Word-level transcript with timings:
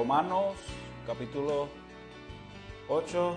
Romanos 0.00 0.56
capítulo 1.06 1.68
8. 2.88 3.36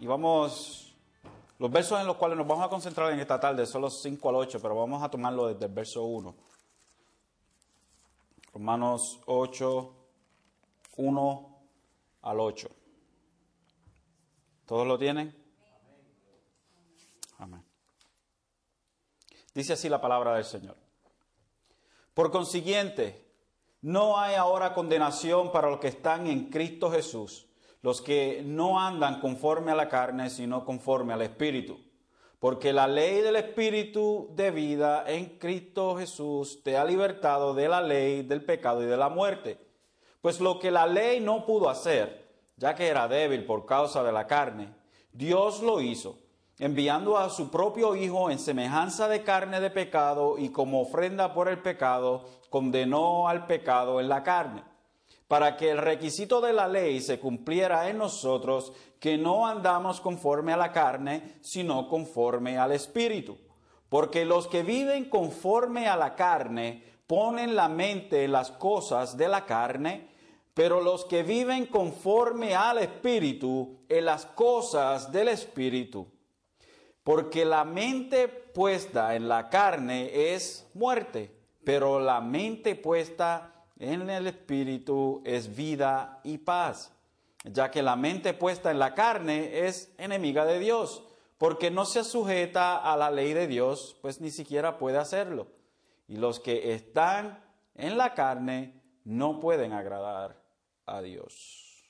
Y 0.00 0.06
vamos, 0.06 0.94
los 1.58 1.70
versos 1.70 1.98
en 1.98 2.06
los 2.06 2.16
cuales 2.16 2.36
nos 2.36 2.46
vamos 2.46 2.62
a 2.62 2.68
concentrar 2.68 3.10
en 3.14 3.20
esta 3.20 3.40
tarde 3.40 3.64
son 3.64 3.80
los 3.80 4.02
5 4.02 4.28
al 4.28 4.34
8, 4.34 4.58
pero 4.60 4.76
vamos 4.76 5.02
a 5.02 5.08
tomarlo 5.08 5.46
desde 5.46 5.64
el 5.64 5.72
verso 5.72 6.04
1. 6.04 6.34
Romanos 8.52 9.20
8, 9.24 9.94
1 10.98 11.58
al 12.20 12.40
8. 12.40 12.68
¿Todos 14.66 14.86
lo 14.86 14.98
tienen? 14.98 15.43
Dice 19.54 19.74
así 19.74 19.88
la 19.88 20.00
palabra 20.00 20.34
del 20.34 20.44
Señor. 20.44 20.76
Por 22.12 22.32
consiguiente, 22.32 23.24
no 23.82 24.18
hay 24.18 24.34
ahora 24.34 24.74
condenación 24.74 25.52
para 25.52 25.70
los 25.70 25.78
que 25.78 25.88
están 25.88 26.26
en 26.26 26.50
Cristo 26.50 26.90
Jesús, 26.90 27.46
los 27.80 28.02
que 28.02 28.42
no 28.44 28.80
andan 28.80 29.20
conforme 29.20 29.70
a 29.70 29.76
la 29.76 29.88
carne, 29.88 30.28
sino 30.28 30.64
conforme 30.64 31.12
al 31.12 31.22
Espíritu. 31.22 31.78
Porque 32.40 32.72
la 32.72 32.88
ley 32.88 33.20
del 33.20 33.36
Espíritu 33.36 34.28
de 34.32 34.50
vida 34.50 35.04
en 35.06 35.38
Cristo 35.38 35.96
Jesús 35.96 36.62
te 36.64 36.76
ha 36.76 36.84
libertado 36.84 37.54
de 37.54 37.68
la 37.68 37.80
ley 37.80 38.22
del 38.22 38.44
pecado 38.44 38.82
y 38.82 38.86
de 38.86 38.96
la 38.96 39.08
muerte. 39.08 39.58
Pues 40.20 40.40
lo 40.40 40.58
que 40.58 40.72
la 40.72 40.86
ley 40.86 41.20
no 41.20 41.46
pudo 41.46 41.70
hacer, 41.70 42.28
ya 42.56 42.74
que 42.74 42.88
era 42.88 43.06
débil 43.06 43.46
por 43.46 43.66
causa 43.66 44.02
de 44.02 44.12
la 44.12 44.26
carne, 44.26 44.74
Dios 45.12 45.62
lo 45.62 45.80
hizo 45.80 46.23
enviando 46.58 47.18
a 47.18 47.30
su 47.30 47.50
propio 47.50 47.96
Hijo 47.96 48.30
en 48.30 48.38
semejanza 48.38 49.08
de 49.08 49.22
carne 49.22 49.60
de 49.60 49.70
pecado 49.70 50.36
y 50.38 50.50
como 50.50 50.82
ofrenda 50.82 51.34
por 51.34 51.48
el 51.48 51.58
pecado, 51.58 52.24
condenó 52.50 53.28
al 53.28 53.46
pecado 53.46 54.00
en 54.00 54.08
la 54.08 54.22
carne, 54.22 54.62
para 55.26 55.56
que 55.56 55.70
el 55.70 55.78
requisito 55.78 56.40
de 56.40 56.52
la 56.52 56.68
ley 56.68 57.00
se 57.00 57.18
cumpliera 57.18 57.88
en 57.88 57.98
nosotros, 57.98 58.72
que 59.00 59.18
no 59.18 59.46
andamos 59.46 60.00
conforme 60.00 60.52
a 60.52 60.56
la 60.56 60.72
carne, 60.72 61.38
sino 61.40 61.88
conforme 61.88 62.56
al 62.56 62.72
Espíritu. 62.72 63.36
Porque 63.88 64.24
los 64.24 64.46
que 64.46 64.62
viven 64.62 65.06
conforme 65.06 65.88
a 65.88 65.96
la 65.96 66.14
carne 66.14 66.82
ponen 67.06 67.54
la 67.54 67.68
mente 67.68 68.24
en 68.24 68.32
las 68.32 68.50
cosas 68.50 69.16
de 69.16 69.28
la 69.28 69.44
carne, 69.44 70.08
pero 70.54 70.80
los 70.80 71.04
que 71.04 71.22
viven 71.22 71.66
conforme 71.66 72.54
al 72.54 72.78
Espíritu 72.78 73.80
en 73.88 74.04
las 74.04 74.26
cosas 74.26 75.10
del 75.10 75.28
Espíritu. 75.28 76.13
Porque 77.04 77.44
la 77.44 77.64
mente 77.64 78.28
puesta 78.28 79.14
en 79.14 79.28
la 79.28 79.50
carne 79.50 80.34
es 80.34 80.66
muerte, 80.74 81.30
pero 81.62 82.00
la 82.00 82.20
mente 82.20 82.74
puesta 82.74 83.66
en 83.78 84.08
el 84.08 84.26
espíritu 84.26 85.22
es 85.24 85.54
vida 85.54 86.20
y 86.24 86.38
paz, 86.38 86.92
ya 87.44 87.70
que 87.70 87.82
la 87.82 87.94
mente 87.96 88.32
puesta 88.32 88.70
en 88.70 88.78
la 88.78 88.94
carne 88.94 89.66
es 89.66 89.92
enemiga 89.98 90.46
de 90.46 90.58
Dios, 90.58 91.04
porque 91.36 91.70
no 91.70 91.84
se 91.84 92.04
sujeta 92.04 92.78
a 92.78 92.96
la 92.96 93.10
ley 93.10 93.34
de 93.34 93.46
Dios, 93.46 93.98
pues 94.00 94.22
ni 94.22 94.30
siquiera 94.30 94.78
puede 94.78 94.96
hacerlo. 94.96 95.48
Y 96.08 96.16
los 96.16 96.40
que 96.40 96.72
están 96.72 97.44
en 97.74 97.98
la 97.98 98.14
carne 98.14 98.80
no 99.04 99.40
pueden 99.40 99.72
agradar 99.72 100.40
a 100.86 101.02
Dios. 101.02 101.84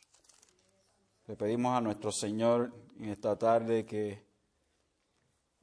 Le 1.26 1.36
pedimos 1.36 1.76
a 1.76 1.80
nuestro 1.80 2.10
Señor 2.10 2.72
en 2.98 3.10
esta 3.10 3.38
tarde 3.38 3.86
que 3.86 4.23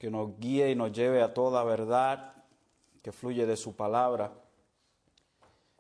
que 0.02 0.10
nos 0.10 0.40
guíe 0.40 0.72
y 0.72 0.76
nos 0.76 0.92
lleve 0.92 1.22
a 1.22 1.32
toda 1.32 1.64
verdad 1.64 2.34
que 3.04 3.12
fluye 3.12 3.46
de 3.46 3.56
su 3.56 3.76
palabra. 3.76 4.34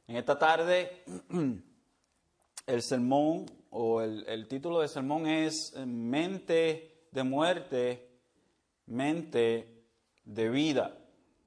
En 0.07 0.15
esta 0.15 0.37
tarde, 0.37 1.03
el 2.67 2.81
sermón 2.83 3.47
o 3.71 3.99
el, 3.99 4.47
título 4.47 4.81
del 4.81 4.89
sermón 4.89 5.25
es 5.25 5.75
Mente 5.87 7.07
de 7.09 7.23
muerte, 7.23 8.11
mente 8.85 9.87
de 10.23 10.49
vida. 10.51 10.99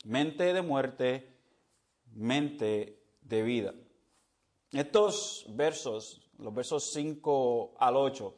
Mente 0.05 0.53
de 0.53 0.63
muerte, 0.63 1.33
mente 2.13 3.01
de 3.23 3.43
vida. 3.43 3.73
Estos 4.73 5.47
versos, 5.51 6.29
los 6.39 6.53
versos 6.53 6.93
5 6.93 7.77
al 7.79 7.97
8, 7.97 8.35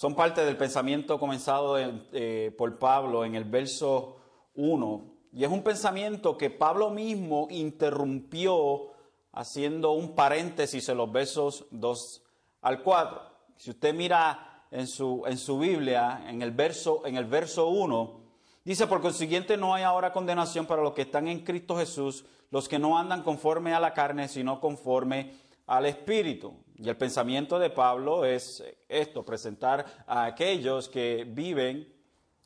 son 0.00 0.14
parte 0.14 0.46
del 0.46 0.56
pensamiento 0.56 1.20
comenzado 1.20 1.76
eh, 1.78 2.54
por 2.56 2.78
Pablo 2.78 3.22
en 3.22 3.34
el 3.34 3.44
verso 3.44 4.16
1. 4.54 5.04
Y 5.34 5.44
es 5.44 5.50
un 5.50 5.62
pensamiento 5.62 6.38
que 6.38 6.48
Pablo 6.48 6.88
mismo 6.88 7.48
interrumpió 7.50 8.92
haciendo 9.30 9.92
un 9.92 10.14
paréntesis 10.14 10.88
en 10.88 10.96
los 10.96 11.12
versos 11.12 11.66
2 11.72 12.22
al 12.62 12.82
4. 12.82 13.20
Si 13.58 13.72
usted 13.72 13.92
mira 13.92 14.64
en 14.70 14.86
su, 14.86 15.22
en 15.26 15.36
su 15.36 15.58
Biblia, 15.58 16.24
en 16.26 16.40
el, 16.40 16.52
verso, 16.52 17.02
en 17.04 17.18
el 17.18 17.26
verso 17.26 17.68
1, 17.68 18.20
dice, 18.64 18.86
por 18.86 19.02
consiguiente 19.02 19.58
no 19.58 19.74
hay 19.74 19.82
ahora 19.82 20.14
condenación 20.14 20.64
para 20.64 20.80
los 20.80 20.94
que 20.94 21.02
están 21.02 21.28
en 21.28 21.40
Cristo 21.40 21.76
Jesús, 21.76 22.24
los 22.50 22.70
que 22.70 22.78
no 22.78 22.96
andan 22.96 23.22
conforme 23.22 23.74
a 23.74 23.80
la 23.80 23.92
carne, 23.92 24.28
sino 24.28 24.62
conforme 24.62 25.34
al 25.70 25.86
Espíritu. 25.86 26.64
Y 26.76 26.88
el 26.88 26.96
pensamiento 26.96 27.56
de 27.58 27.70
Pablo 27.70 28.24
es 28.24 28.62
esto, 28.88 29.24
presentar 29.24 30.04
a 30.04 30.24
aquellos 30.24 30.88
que 30.88 31.24
viven 31.24 31.94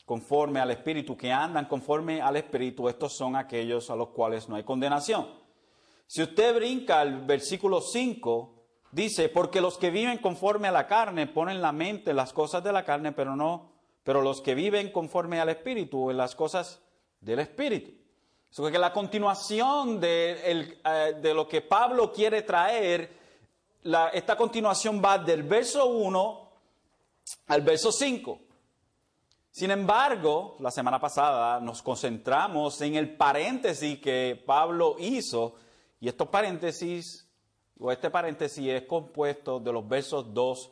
conforme 0.04 0.60
al 0.60 0.70
Espíritu, 0.70 1.16
que 1.16 1.32
andan 1.32 1.64
conforme 1.64 2.20
al 2.20 2.36
Espíritu, 2.36 2.86
estos 2.86 3.16
son 3.16 3.34
aquellos 3.34 3.88
a 3.88 3.96
los 3.96 4.08
cuales 4.10 4.46
no 4.50 4.56
hay 4.56 4.62
condenación. 4.62 5.26
Si 6.06 6.22
usted 6.22 6.54
brinca 6.54 7.00
al 7.00 7.24
versículo 7.24 7.80
5, 7.80 8.66
dice, 8.92 9.30
porque 9.30 9.62
los 9.62 9.78
que 9.78 9.90
viven 9.90 10.18
conforme 10.18 10.68
a 10.68 10.72
la 10.72 10.86
carne 10.86 11.26
ponen 11.26 11.62
la 11.62 11.72
mente 11.72 12.10
en 12.10 12.16
las 12.16 12.34
cosas 12.34 12.62
de 12.62 12.72
la 12.72 12.84
carne, 12.84 13.12
pero 13.12 13.36
no, 13.36 13.72
pero 14.02 14.20
los 14.20 14.42
que 14.42 14.54
viven 14.54 14.92
conforme 14.92 15.40
al 15.40 15.48
Espíritu 15.48 16.10
en 16.10 16.18
las 16.18 16.34
cosas 16.34 16.82
del 17.20 17.38
Espíritu. 17.38 18.03
Eso 18.54 18.70
que 18.70 18.78
la 18.78 18.92
continuación 18.92 19.98
de, 19.98 20.78
eh, 20.84 21.14
de, 21.20 21.34
lo 21.34 21.48
que 21.48 21.60
Pablo 21.60 22.12
quiere 22.12 22.42
traer, 22.42 23.10
esta 24.12 24.36
continuación 24.36 25.02
va 25.04 25.18
del 25.18 25.42
verso 25.42 25.86
1 25.86 26.50
al 27.48 27.62
verso 27.62 27.90
5. 27.90 28.38
Sin 29.50 29.72
embargo, 29.72 30.54
la 30.60 30.70
semana 30.70 31.00
pasada 31.00 31.58
nos 31.58 31.82
concentramos 31.82 32.80
en 32.80 32.94
el 32.94 33.16
paréntesis 33.16 33.98
que 33.98 34.40
Pablo 34.46 34.94
hizo, 35.00 35.56
y 35.98 36.06
estos 36.06 36.28
paréntesis, 36.28 37.28
o 37.80 37.90
este 37.90 38.08
paréntesis 38.08 38.68
es 38.68 38.82
compuesto 38.82 39.58
de 39.58 39.72
los 39.72 39.88
versos 39.88 40.32
2, 40.32 40.70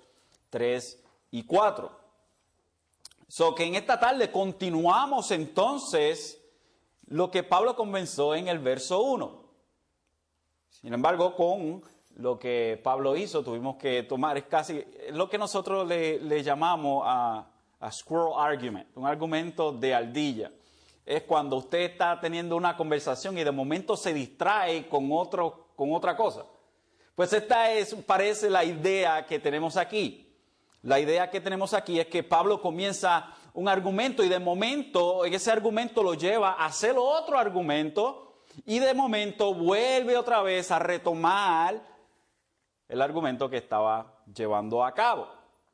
3 0.51 1.03
y 1.33 1.43
4. 1.43 1.91
So 3.27 3.57
que 3.57 3.65
en 3.65 3.75
esta 3.75 3.99
tarde 3.99 4.31
continuamos 4.31 5.33
entonces 5.33 6.42
lo 7.13 7.31
que 7.31 7.43
Pablo 7.43 7.77
comenzó 7.77 8.35
en 8.35 8.49
el 8.49 8.59
verso 8.59 9.03
1. 9.03 9.43
Sin 10.71 10.95
embargo, 10.95 11.37
con 11.37 11.83
lo 12.17 12.39
que 12.39 12.81
Pablo 12.83 13.17
hizo, 13.17 13.45
tuvimos 13.45 13.77
que 13.77 14.03
tomar, 14.03 14.39
es 14.39 14.45
casi 14.45 14.83
lo 15.11 15.29
que 15.29 15.37
nosotros 15.37 15.87
le, 15.87 16.43
llamamos 16.43 17.03
a, 17.07 17.47
a, 17.81 17.93
squirrel 17.93 18.33
argument, 18.39 18.89
un 18.97 19.07
argumento 19.07 19.73
de 19.73 19.95
ardilla. 19.95 20.51
Es 21.05 21.25
cuando 21.25 21.57
usted 21.57 21.81
está 21.81 22.19
teniendo 22.19 22.57
una 22.57 22.77
conversación 22.79 23.37
y 23.37 23.45
de 23.45 23.53
momento 23.53 23.95
se 23.95 24.15
distrae 24.15 24.89
con, 24.89 25.13
otro, 25.13 25.69
con 25.77 25.93
otra 25.93 26.17
cosa. 26.17 26.47
Pues 27.15 27.31
esta 27.35 27.71
es, 27.73 27.95
parece 28.07 28.49
la 28.49 28.65
idea 28.65 29.27
que 29.27 29.39
tenemos 29.39 29.77
aquí. 29.77 30.35
La 30.81 30.99
idea 30.99 31.31
que 31.31 31.43
tenemos 31.43 31.75
aquí 31.75 32.01
es 32.01 32.07
que 32.07 32.23
Pablo 32.23 32.63
comienza 32.63 33.35
un 33.55 33.69
argumento 33.69 34.23
y 34.23 34.29
de 34.29 34.39
momento 34.39 35.25
ese 35.25 35.51
argumento 35.51 36.03
lo 36.03 36.15
lleva 36.15 36.53
a 36.53 36.67
hacer 36.67 36.97
otro 36.99 37.39
argumento 37.39 38.33
y 38.65 38.79
de 38.79 38.95
momento 38.95 39.55
vuelve 39.55 40.17
otra 40.17 40.43
vez 40.43 40.71
a 40.71 40.79
retomar 40.79 41.87
el 42.89 43.03
argumento 43.03 43.49
que 43.49 43.57
estaba 43.57 44.23
llevando 44.35 44.85
a 44.85 44.93
cabo. 44.93 45.29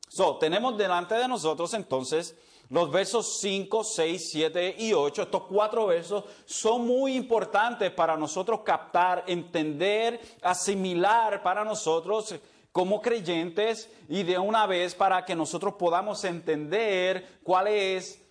So, 0.09 0.39
tenemos 0.39 0.79
delante 0.79 1.15
de 1.15 1.29
nosotros 1.29 1.75
entonces 1.75 2.37
los 2.71 2.91
versos 2.91 3.39
5, 3.41 3.83
6, 3.83 4.31
7 4.31 4.77
y 4.79 4.93
8. 4.93 5.23
Estos 5.23 5.43
cuatro 5.45 5.87
versos 5.87 6.25
son 6.45 6.87
muy 6.87 7.15
importantes 7.17 7.91
para 7.91 8.17
nosotros 8.17 8.61
captar, 8.61 9.25
entender, 9.27 10.21
asimilar 10.43 11.43
para 11.43 11.65
nosotros 11.65 12.35
como 12.73 13.01
creyentes 13.01 13.91
y 14.09 14.23
de 14.23 14.39
una 14.39 14.67
vez 14.67 14.95
para 14.95 15.25
que 15.25 15.35
nosotros 15.35 15.75
podamos 15.75 16.25
entender 16.25 17.41
cuál 17.43 17.69
es 17.69 18.25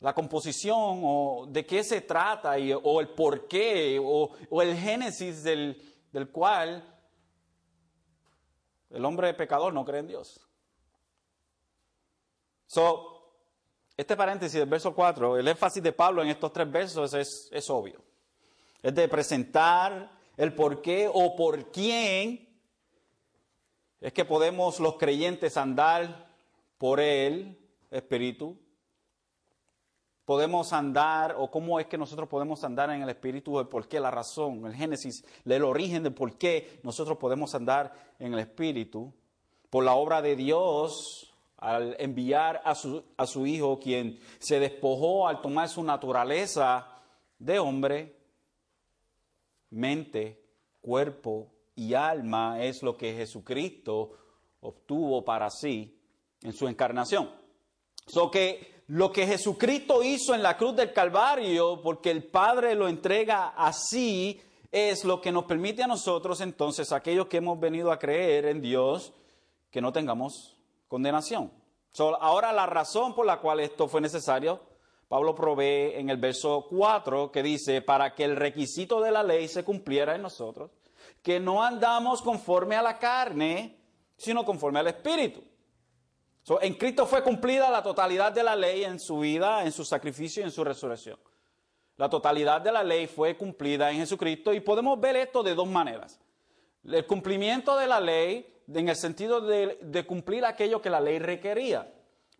la 0.00 0.14
composición 0.14 1.00
o 1.02 1.46
de 1.48 1.66
qué 1.66 1.82
se 1.82 2.00
trata 2.00 2.56
o 2.82 3.00
el 3.00 3.08
porqué 3.08 3.98
o, 4.00 4.30
o 4.48 4.62
el 4.62 4.76
génesis 4.76 5.42
del, 5.42 5.82
del 6.12 6.30
cual 6.30 6.84
el 8.90 9.04
hombre 9.04 9.34
pecador 9.34 9.72
no 9.72 9.84
cree 9.84 10.00
en 10.00 10.06
Dios. 10.06 10.40
So, 12.66 13.18
este 13.96 14.16
paréntesis 14.16 14.60
del 14.60 14.68
verso 14.68 14.94
4, 14.94 15.38
el 15.38 15.48
énfasis 15.48 15.82
de 15.82 15.92
Pablo 15.92 16.22
en 16.22 16.28
estos 16.28 16.52
tres 16.52 16.70
versos 16.70 17.14
es, 17.14 17.48
es 17.50 17.68
obvio. 17.68 18.02
Es 18.82 18.94
de 18.94 19.08
presentar 19.08 20.10
el 20.36 20.54
por 20.54 20.80
qué 20.80 21.10
o 21.12 21.34
por 21.34 21.72
quién 21.72 22.47
es 24.00 24.12
que 24.12 24.24
podemos 24.24 24.80
los 24.80 24.96
creyentes 24.96 25.56
andar 25.56 26.28
por 26.78 27.00
el 27.00 27.58
Espíritu. 27.90 28.56
Podemos 30.24 30.72
andar, 30.72 31.34
o 31.38 31.50
cómo 31.50 31.80
es 31.80 31.86
que 31.86 31.96
nosotros 31.96 32.28
podemos 32.28 32.62
andar 32.62 32.90
en 32.90 33.02
el 33.02 33.08
Espíritu, 33.08 33.58
el 33.58 33.66
por 33.66 33.88
qué, 33.88 33.98
la 33.98 34.10
razón, 34.10 34.66
el 34.66 34.74
génesis, 34.74 35.24
el 35.44 35.64
origen 35.64 36.02
de 36.02 36.10
por 36.10 36.36
qué 36.36 36.80
nosotros 36.82 37.16
podemos 37.16 37.54
andar 37.54 37.92
en 38.18 38.34
el 38.34 38.40
Espíritu. 38.40 39.12
Por 39.70 39.84
la 39.84 39.94
obra 39.94 40.22
de 40.22 40.36
Dios, 40.36 41.34
al 41.56 41.96
enviar 41.98 42.60
a 42.64 42.74
su, 42.74 43.02
a 43.16 43.26
su 43.26 43.46
Hijo, 43.46 43.80
quien 43.80 44.20
se 44.38 44.60
despojó 44.60 45.26
al 45.26 45.40
tomar 45.40 45.68
su 45.68 45.82
naturaleza 45.82 46.86
de 47.38 47.58
hombre, 47.58 48.14
mente, 49.70 50.44
cuerpo 50.82 51.50
y 51.78 51.94
alma 51.94 52.60
es 52.60 52.82
lo 52.82 52.96
que 52.96 53.14
Jesucristo 53.14 54.10
obtuvo 54.62 55.24
para 55.24 55.48
sí 55.48 55.96
en 56.42 56.52
su 56.52 56.66
encarnación. 56.66 57.30
So 58.04 58.30
que 58.30 58.82
lo 58.88 59.12
que 59.12 59.26
Jesucristo 59.26 60.02
hizo 60.02 60.34
en 60.34 60.42
la 60.42 60.56
cruz 60.56 60.74
del 60.74 60.92
Calvario, 60.92 61.80
porque 61.80 62.10
el 62.10 62.24
Padre 62.24 62.74
lo 62.74 62.88
entrega 62.88 63.54
así, 63.56 64.40
es 64.72 65.04
lo 65.04 65.20
que 65.20 65.30
nos 65.30 65.44
permite 65.44 65.84
a 65.84 65.86
nosotros 65.86 66.40
entonces, 66.40 66.90
aquellos 66.90 67.28
que 67.28 67.36
hemos 67.36 67.60
venido 67.60 67.92
a 67.92 67.98
creer 67.98 68.46
en 68.46 68.60
Dios, 68.60 69.12
que 69.70 69.80
no 69.80 69.92
tengamos 69.92 70.56
condenación. 70.88 71.52
ahora 72.20 72.52
la 72.52 72.66
razón 72.66 73.14
por 73.14 73.24
la 73.24 73.38
cual 73.38 73.60
esto 73.60 73.86
fue 73.86 74.00
necesario, 74.00 74.60
Pablo 75.06 75.34
provee 75.34 75.92
en 75.94 76.10
el 76.10 76.16
verso 76.16 76.66
4 76.68 77.30
que 77.30 77.42
dice, 77.42 77.82
para 77.82 78.14
que 78.14 78.24
el 78.24 78.34
requisito 78.34 79.00
de 79.00 79.12
la 79.12 79.22
ley 79.22 79.46
se 79.46 79.64
cumpliera 79.64 80.16
en 80.16 80.22
nosotros, 80.22 80.70
que 81.22 81.40
no 81.40 81.62
andamos 81.62 82.22
conforme 82.22 82.76
a 82.76 82.82
la 82.82 82.98
carne, 82.98 83.78
sino 84.16 84.44
conforme 84.44 84.80
al 84.80 84.88
Espíritu. 84.88 85.42
en 86.60 86.74
Cristo 86.74 87.06
fue 87.06 87.22
cumplida 87.22 87.70
la 87.70 87.82
totalidad 87.82 88.32
de 88.32 88.42
la 88.42 88.56
ley 88.56 88.84
en 88.84 88.98
su 88.98 89.20
vida, 89.20 89.64
en 89.64 89.72
su 89.72 89.84
sacrificio 89.84 90.42
y 90.42 90.46
en 90.46 90.50
su 90.50 90.64
resurrección. 90.64 91.18
La 91.96 92.08
totalidad 92.08 92.60
de 92.60 92.72
la 92.72 92.82
ley 92.82 93.06
fue 93.06 93.36
cumplida 93.36 93.90
en 93.90 93.98
Jesucristo 93.98 94.54
y 94.54 94.60
podemos 94.60 95.00
ver 95.00 95.16
esto 95.16 95.42
de 95.42 95.54
dos 95.54 95.66
maneras. 95.66 96.20
El 96.84 97.06
cumplimiento 97.06 97.76
de 97.76 97.86
la 97.86 98.00
ley 98.00 98.46
en 98.72 98.88
el 98.88 98.96
sentido 98.96 99.40
de, 99.40 100.04
cumplir 100.06 100.44
aquello 100.44 100.80
que 100.80 100.90
la 100.90 101.00
ley 101.00 101.18
requería, 101.18 101.92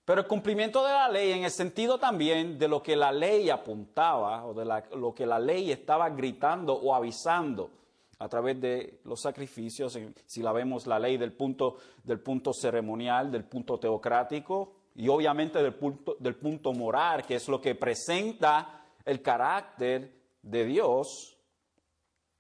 pero 0.05 0.23
el 0.23 0.27
cumplimiento 0.27 0.85
de 0.85 0.93
la 0.93 1.09
ley 1.09 1.33
en 1.33 1.45
el 1.45 1.51
sentido 1.51 1.99
también 1.99 2.59
de 2.59 2.69
lo 2.69 2.83
que 2.83 2.97
la 2.97 3.13
ley 3.13 3.51
apuntaba 3.51 4.47
o 4.47 4.55
de 4.55 4.65
lo 4.97 5.15
que 5.15 5.27
la 5.27 5.39
ley 5.39 5.71
estaba 5.71 6.09
gritando 6.11 6.75
o 6.75 6.95
avisando 6.95 7.71
a 8.21 8.29
través 8.29 8.61
de 8.61 9.01
los 9.05 9.21
sacrificios, 9.21 9.99
si 10.27 10.43
la 10.43 10.53
vemos 10.53 10.87
la 10.87 10.99
ley 10.99 11.17
del 11.17 11.33
punto, 11.33 11.77
del 12.03 12.21
punto 12.21 12.53
ceremonial, 12.53 13.31
del 13.31 13.45
punto 13.45 13.79
teocrático 13.79 14.73
y 14.97 15.09
obviamente 15.09 15.63
del 15.63 15.75
punto, 15.75 16.17
del 16.19 16.35
punto 16.35 16.73
moral, 16.73 17.25
que 17.25 17.37
es 17.37 17.49
lo 17.49 17.61
que 17.61 17.77
presenta 17.77 18.83
el 19.05 19.23
carácter 19.23 20.13
de 20.43 20.65
Dios, 20.65 21.39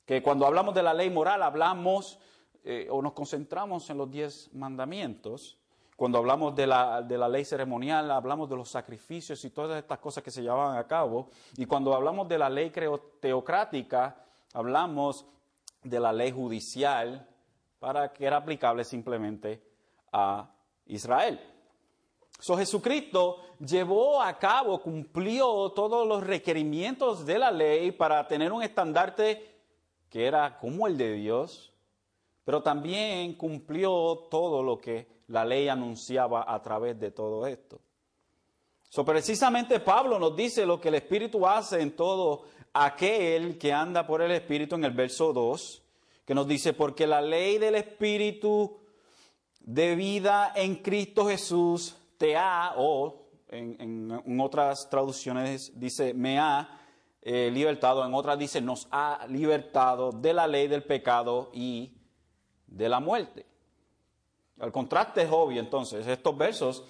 que 0.04 0.22
cuando 0.22 0.46
hablamos 0.46 0.74
de 0.74 0.82
la 0.82 0.94
ley 0.94 1.10
moral 1.10 1.42
hablamos 1.42 2.18
eh, 2.64 2.88
o 2.90 3.00
nos 3.00 3.12
concentramos 3.12 3.88
en 3.90 3.98
los 3.98 4.10
diez 4.10 4.52
mandamientos, 4.54 5.58
cuando 5.94 6.18
hablamos 6.18 6.54
de 6.54 6.66
la, 6.66 7.02
de 7.02 7.18
la, 7.18 7.28
ley 7.28 7.44
ceremonial, 7.44 8.10
hablamos 8.12 8.48
de 8.48 8.54
los 8.54 8.68
sacrificios 8.68 9.44
y 9.44 9.50
todas 9.50 9.78
estas 9.78 9.98
cosas 9.98 10.22
que 10.22 10.30
se 10.30 10.42
llevaban 10.42 10.78
a 10.78 10.86
cabo. 10.86 11.28
Y 11.56 11.66
cuando 11.66 11.92
hablamos 11.92 12.28
de 12.28 12.38
la 12.38 12.48
ley 12.48 12.70
teocrática, 13.18 14.24
hablamos 14.54 15.26
de 15.82 16.00
la 16.00 16.12
ley 16.12 16.30
judicial 16.30 17.28
para 17.78 18.12
que 18.12 18.26
era 18.26 18.38
aplicable 18.38 18.84
simplemente 18.84 19.62
a 20.12 20.50
Israel. 20.86 21.40
So, 22.40 22.56
Jesucristo 22.56 23.38
llevó 23.58 24.22
a 24.22 24.38
cabo, 24.38 24.80
cumplió 24.80 25.70
todos 25.70 26.06
los 26.06 26.24
requerimientos 26.24 27.26
de 27.26 27.38
la 27.38 27.50
ley 27.50 27.90
para 27.92 28.26
tener 28.28 28.52
un 28.52 28.62
estandarte 28.62 29.56
que 30.08 30.26
era 30.26 30.56
como 30.58 30.86
el 30.86 30.96
de 30.96 31.14
Dios, 31.14 31.72
pero 32.44 32.62
también 32.62 33.34
cumplió 33.34 34.28
todo 34.30 34.62
lo 34.62 34.78
que 34.78 35.06
la 35.26 35.44
ley 35.44 35.68
anunciaba 35.68 36.44
a 36.46 36.62
través 36.62 36.98
de 36.98 37.10
todo 37.10 37.46
esto. 37.46 37.80
So, 38.88 39.04
precisamente 39.04 39.80
Pablo 39.80 40.18
nos 40.18 40.34
dice 40.34 40.64
lo 40.64 40.80
que 40.80 40.88
el 40.88 40.94
Espíritu 40.94 41.46
hace 41.46 41.82
en 41.82 41.94
todo 41.94 42.44
aquel 42.72 43.58
que 43.58 43.72
anda 43.72 44.06
por 44.06 44.22
el 44.22 44.30
Espíritu 44.32 44.76
en 44.76 44.84
el 44.84 44.92
verso 44.92 45.32
2, 45.32 45.82
que 46.24 46.34
nos 46.34 46.46
dice, 46.46 46.72
porque 46.72 47.06
la 47.06 47.20
ley 47.20 47.58
del 47.58 47.74
Espíritu 47.74 48.78
de 49.60 49.96
vida 49.96 50.52
en 50.54 50.76
Cristo 50.76 51.26
Jesús 51.26 51.96
te 52.16 52.36
ha, 52.36 52.74
o 52.76 53.28
en, 53.48 54.40
otras 54.40 54.88
traducciones 54.90 55.78
dice, 55.78 56.14
me 56.14 56.38
ha 56.38 56.80
eh, 57.22 57.50
libertado, 57.52 58.04
en 58.04 58.14
otras 58.14 58.38
dice, 58.38 58.60
nos 58.60 58.88
ha 58.90 59.26
libertado 59.28 60.12
de 60.12 60.32
la 60.32 60.46
ley 60.46 60.68
del 60.68 60.84
pecado 60.84 61.50
y 61.52 61.92
de 62.66 62.88
la 62.88 63.00
muerte. 63.00 63.46
El 64.60 64.72
contraste 64.72 65.22
es 65.22 65.30
obvio 65.30 65.60
entonces, 65.60 66.06
estos 66.06 66.36
versos 66.36 66.84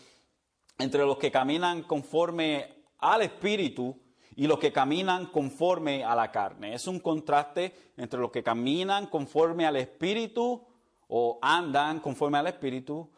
entre 0.78 1.04
los 1.04 1.18
que 1.18 1.30
caminan 1.30 1.82
conforme 1.82 2.84
al 2.98 3.22
Espíritu, 3.22 3.96
y 4.38 4.46
los 4.46 4.60
que 4.60 4.70
caminan 4.70 5.26
conforme 5.26 6.04
a 6.04 6.14
la 6.14 6.30
carne. 6.30 6.72
Es 6.72 6.86
un 6.86 7.00
contraste 7.00 7.74
entre 7.96 8.20
los 8.20 8.30
que 8.30 8.44
caminan 8.44 9.08
conforme 9.08 9.66
al 9.66 9.74
Espíritu 9.74 10.64
o 11.08 11.40
andan 11.42 11.98
conforme 11.98 12.38
al 12.38 12.46
Espíritu 12.46 13.10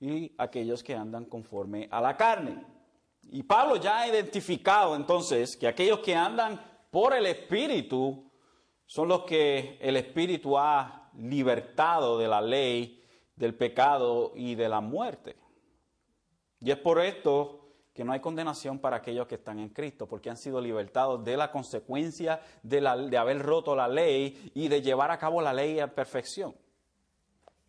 y 0.00 0.34
aquellos 0.38 0.82
que 0.82 0.94
andan 0.94 1.26
conforme 1.26 1.88
a 1.90 2.00
la 2.00 2.16
carne. 2.16 2.64
Y 3.24 3.42
Pablo 3.42 3.76
ya 3.76 4.00
ha 4.00 4.08
identificado 4.08 4.96
entonces 4.96 5.58
que 5.58 5.68
aquellos 5.68 5.98
que 5.98 6.16
andan 6.16 6.58
por 6.90 7.12
el 7.12 7.26
Espíritu 7.26 8.32
son 8.86 9.08
los 9.08 9.24
que 9.24 9.76
el 9.78 9.98
Espíritu 9.98 10.56
ha 10.56 11.10
libertado 11.18 12.16
de 12.16 12.28
la 12.28 12.40
ley, 12.40 13.04
del 13.36 13.54
pecado 13.54 14.32
y 14.34 14.54
de 14.54 14.70
la 14.70 14.80
muerte. 14.80 15.36
Y 16.60 16.70
es 16.70 16.78
por 16.78 16.98
esto 16.98 17.61
que 17.92 18.04
no 18.04 18.12
hay 18.12 18.20
condenación 18.20 18.78
para 18.78 18.96
aquellos 18.96 19.26
que 19.26 19.34
están 19.34 19.58
en 19.58 19.68
Cristo, 19.68 20.06
porque 20.06 20.30
han 20.30 20.38
sido 20.38 20.60
libertados 20.60 21.22
de 21.24 21.36
la 21.36 21.50
consecuencia 21.50 22.40
de, 22.62 22.80
de, 23.10 23.18
haber 23.18 23.42
roto 23.42 23.76
la 23.76 23.86
ley 23.86 24.50
y 24.54 24.68
de 24.68 24.80
llevar 24.80 25.10
a 25.10 25.18
cabo 25.18 25.42
la 25.42 25.52
ley 25.52 25.78
a 25.78 25.94
perfección. 25.94 26.54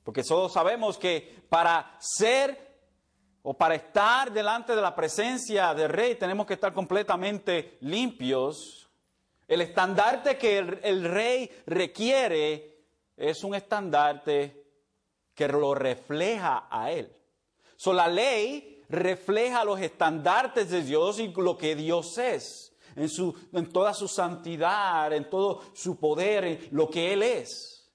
Porque 0.03 0.23
todos 0.23 0.53
sabemos 0.53 0.97
que 0.97 1.43
para 1.49 1.97
ser 1.99 2.73
o 3.41 3.53
para 3.53 3.75
estar 3.75 4.31
delante 4.31 4.75
de 4.75 4.81
la 4.81 4.95
presencia 4.95 5.73
del 5.73 5.89
rey 5.89 6.15
tenemos 6.15 6.45
que 6.45 6.53
estar 6.53 6.73
completamente 6.73 7.77
limpios. 7.81 8.89
El 9.47 9.61
estandarte 9.61 10.37
que 10.37 10.57
el, 10.57 11.03
rey 11.03 11.49
requiere 11.65 12.85
es 13.17 13.43
un 13.43 13.55
estandarte 13.55 14.63
que 15.35 15.47
lo 15.49 15.75
refleja 15.75 16.67
a 16.69 16.91
él. 16.91 17.13
So, 17.75 17.91
la 17.91 18.07
ley 18.07 18.72
refleja 18.93 19.65
los 19.65 19.79
estandartes 19.79 20.69
de 20.69 20.83
Dios 20.83 21.19
y 21.19 21.27
lo 21.33 21.57
que 21.57 21.75
Dios 21.75 22.17
es, 22.17 22.75
en, 22.95 23.09
su, 23.09 23.35
en 23.51 23.71
toda 23.71 23.93
su 23.93 24.07
santidad, 24.07 25.11
en 25.11 25.29
todo 25.29 25.61
su 25.73 25.99
poder, 25.99 26.45
en 26.45 26.67
lo 26.71 26.89
que 26.89 27.11
Él 27.11 27.23
es. 27.23 27.91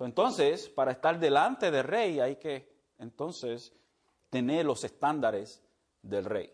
entonces, 0.00 0.68
para 0.68 0.92
estar 0.92 1.18
delante 1.18 1.70
del 1.70 1.84
rey 1.84 2.20
hay 2.20 2.36
que 2.36 2.74
entonces 2.98 3.72
tener 4.28 4.66
los 4.66 4.82
estándares 4.82 5.62
del 6.02 6.24
rey. 6.24 6.52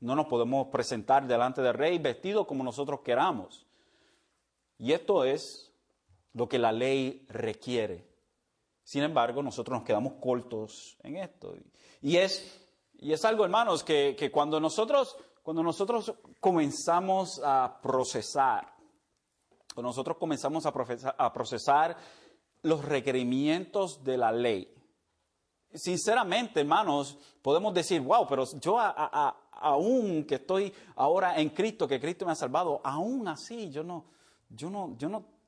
No 0.00 0.14
nos 0.14 0.26
podemos 0.26 0.68
presentar 0.68 1.26
delante 1.26 1.62
del 1.62 1.74
rey 1.74 1.98
vestido 1.98 2.46
como 2.46 2.62
nosotros 2.62 3.00
queramos. 3.00 3.66
Y 4.78 4.92
esto 4.92 5.24
es 5.24 5.74
lo 6.32 6.48
que 6.48 6.58
la 6.58 6.72
ley 6.72 7.26
requiere. 7.28 8.06
Sin 8.82 9.02
embargo, 9.02 9.42
nosotros 9.42 9.78
nos 9.78 9.86
quedamos 9.86 10.14
cortos 10.20 10.98
en 11.02 11.16
esto. 11.16 11.54
Y 12.00 12.16
es 12.16 12.60
y 13.00 13.12
es 13.12 13.24
algo, 13.24 13.44
hermanos, 13.44 13.82
que, 13.82 14.30
cuando, 14.32 14.60
nosotros, 14.60 15.16
cuando 15.42 15.62
nosotros 15.62 16.14
comenzamos 16.38 17.40
a 17.42 17.80
procesar, 17.80 18.74
cuando 19.74 19.88
nosotros 19.88 20.18
comenzamos 20.18 20.66
a, 20.66 20.72
a 21.16 21.32
procesar 21.32 21.96
los 22.62 22.84
requerimientos 22.84 24.04
de 24.04 24.18
la 24.18 24.32
ley, 24.32 24.74
sinceramente, 25.72 26.60
hermanos, 26.60 27.16
podemos 27.40 27.72
decir, 27.72 28.02
wow, 28.02 28.26
pero 28.28 28.44
yo 28.60 28.78
aún 28.78 30.24
que 30.24 30.34
estoy 30.36 30.72
ahora 30.96 31.40
en 31.40 31.50
Cristo, 31.50 31.88
que 31.88 32.00
Cristo 32.00 32.26
me 32.26 32.32
ha 32.32 32.36
salvado, 32.36 32.80
aún 32.84 33.28
así 33.28 33.70
yo 33.70 33.82
no, 33.82 34.04
yo 34.48 34.68
no, 34.68 34.96
yo 34.98 35.08
no 35.08 35.39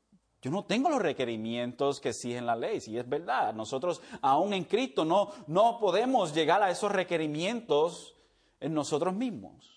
yo 0.43 0.51
no 0.51 0.65
tengo 0.65 0.91
los 0.91 1.01
requerimientos 1.01 2.01
que 2.01 2.09
exigen 2.09 2.47
la 2.47 2.57
ley, 2.57 2.81
si 2.81 2.99
es 2.99 3.09
verdad. 3.09 3.55
Nosotros, 3.55 4.03
aún 4.21 4.53
en 4.53 4.65
Cristo, 4.65 5.05
no, 5.05 5.31
no 5.47 5.79
podemos 5.79 6.35
llegar 6.35 6.61
a 6.65 6.71
esos 6.71 6.91
requerimientos 6.91 8.17
en 8.59 8.75
nosotros 8.75 9.15
mismos. 9.15 9.71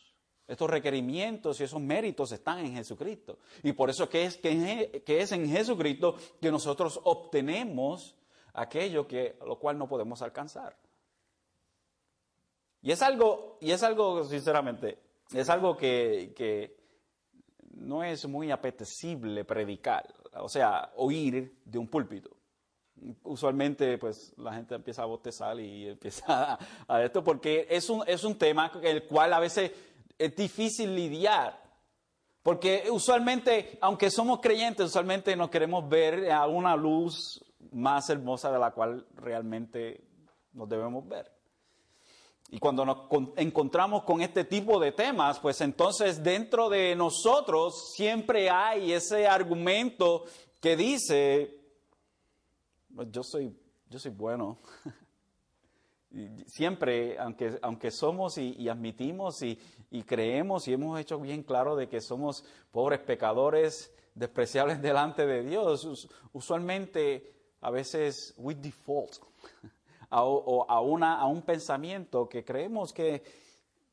Estos 0.48 0.67
requerimientos 0.67 1.60
y 1.60 1.65
esos 1.65 1.79
méritos 1.79 2.31
están 2.31 2.65
en 2.65 2.74
Jesucristo. 2.74 3.38
Y 3.62 3.74
por 3.74 3.91
eso 3.91 4.10
que 4.10 4.25
es, 4.25 4.38
que, 4.38 5.03
es 5.05 5.31
en 5.31 5.48
Jesucristo 5.48 6.15
que 6.41 6.51
nosotros 6.51 7.00
obtenemos 7.03 8.15
aquello 8.53 9.07
que, 9.07 9.38
lo 9.45 9.60
cual 9.60 9.77
no 9.77 9.88
podemos 9.88 10.24
alcanzar. 10.24 10.75
Y 12.81 12.91
es 12.91 13.03
algo, 13.03 13.60
y 13.62 13.69
es 13.69 13.84
algo, 13.84 14.24
sinceramente, 14.24 14.98
es 15.31 15.48
algo 15.48 15.77
que, 15.77 16.34
que 16.36 16.75
no 17.75 18.03
es 18.03 18.27
muy 18.27 18.51
apetecible 18.51 19.45
predicar, 19.45 20.13
o 20.42 20.50
sea, 20.50 20.92
oír 20.96 21.62
de 21.65 21.77
un 21.77 21.88
púlpito. 21.88 22.30
Usualmente, 23.24 23.98
pues, 23.98 24.34
la 24.38 24.54
gente 24.54 24.75
empieza 24.75 25.04
a 25.04 25.06
bostezar 25.06 25.60
y 25.60 25.88
empieza 25.89 26.58
a, 26.88 27.04
esto, 27.04 27.24
porque 27.24 27.68
es 27.70 27.89
un, 27.89 28.04
es 28.08 28.24
un 28.24 28.38
tema 28.38 28.72
el 28.82 29.04
cual 29.04 29.34
a 29.34 29.39
veces 29.39 29.72
es 30.18 30.36
difícil 30.36 30.96
lidiar. 30.96 31.63
Porque 32.42 32.84
usualmente, 32.92 33.77
aunque 33.82 34.12
somos 34.12 34.39
creyentes, 34.39 34.86
usualmente 34.86 35.36
nos 35.36 35.50
queremos 35.50 35.89
ver 35.89 36.32
a 36.32 36.46
una 36.46 36.75
luz 36.75 37.44
más 37.72 38.10
hermosa 38.10 38.51
de 38.51 38.60
la 38.60 38.72
cual 38.72 39.08
realmente 39.15 40.08
nos 40.54 40.70
debemos 40.70 41.08
ver. 41.08 41.35
Y 42.49 42.59
cuando 42.59 42.85
nos 42.85 43.07
encontramos 43.37 44.03
con 44.03 44.21
este 44.21 44.43
tipo 44.43 44.79
de 44.79 44.91
temas, 44.91 45.39
pues 45.39 45.61
entonces 45.61 46.23
dentro 46.23 46.69
de 46.69 46.95
nosotros 46.95 47.93
siempre 47.93 48.49
hay 48.49 48.93
ese 48.93 49.27
argumento 49.27 50.25
que 50.61 50.75
dice, 50.75 51.59
pues 52.95 53.09
yo 53.11 53.23
soy, 53.23 53.57
yo 53.89 53.99
soy 53.99 54.11
bueno. 54.11 54.59
siempre, 56.47 57.17
aunque, 57.19 57.57
aunque 57.61 57.91
somos 57.91 58.37
y, 58.37 58.69
admitimos 58.69 59.41
y, 59.41 59.59
y, 59.91 60.03
creemos 60.03 60.67
y 60.67 60.73
hemos 60.73 60.99
hecho 60.99 61.19
bien 61.19 61.43
claro 61.43 61.75
de 61.75 61.89
que 61.89 61.99
somos 61.99 62.45
pobres 62.71 62.99
pecadores 62.99 63.93
despreciables 64.13 64.81
delante 64.81 65.25
de 65.25 65.43
Dios, 65.43 66.07
usualmente 66.31 67.33
a 67.61 67.71
veces 67.71 68.33
we 68.37 68.55
default 68.55 69.17
a, 70.09 70.19
a, 70.19 70.79
una, 70.81 71.19
a 71.19 71.25
un 71.25 71.41
pensamiento 71.41 72.27
que 72.27 72.43
creemos 72.43 72.93
que, 72.93 73.24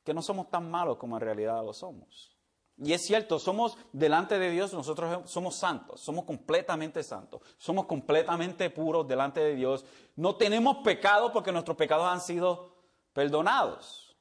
que 0.05 0.15
no 0.15 0.23
somos 0.23 0.51
tan 0.51 0.71
malos 0.71 0.97
como 0.97 1.17
en 1.17 1.23
realidad 1.23 1.65
lo 1.65 1.73
somos. 1.73 2.33
Y 2.79 2.93
es 2.93 3.03
cierto, 3.03 3.39
somos 3.39 3.77
delante 3.93 4.39
de 4.39 4.51
Dios, 4.51 4.73
nosotros 4.73 5.31
somos 5.31 5.57
santos, 5.57 6.01
somos 6.01 6.25
completamente 6.25 7.03
santos, 7.03 7.41
somos 7.59 7.87
completamente 7.87 8.71
puros 8.71 9.07
delante 9.07 9.41
de 9.41 9.55
Dios. 9.55 9.85
No 10.17 10.37
tenemos 10.37 10.79
pecado 10.79 11.33
porque 11.33 11.53
nuestros 11.53 11.77
pecados 11.77 12.07
han 12.07 12.21
sido 12.21 12.75
perdonados, 13.13 14.17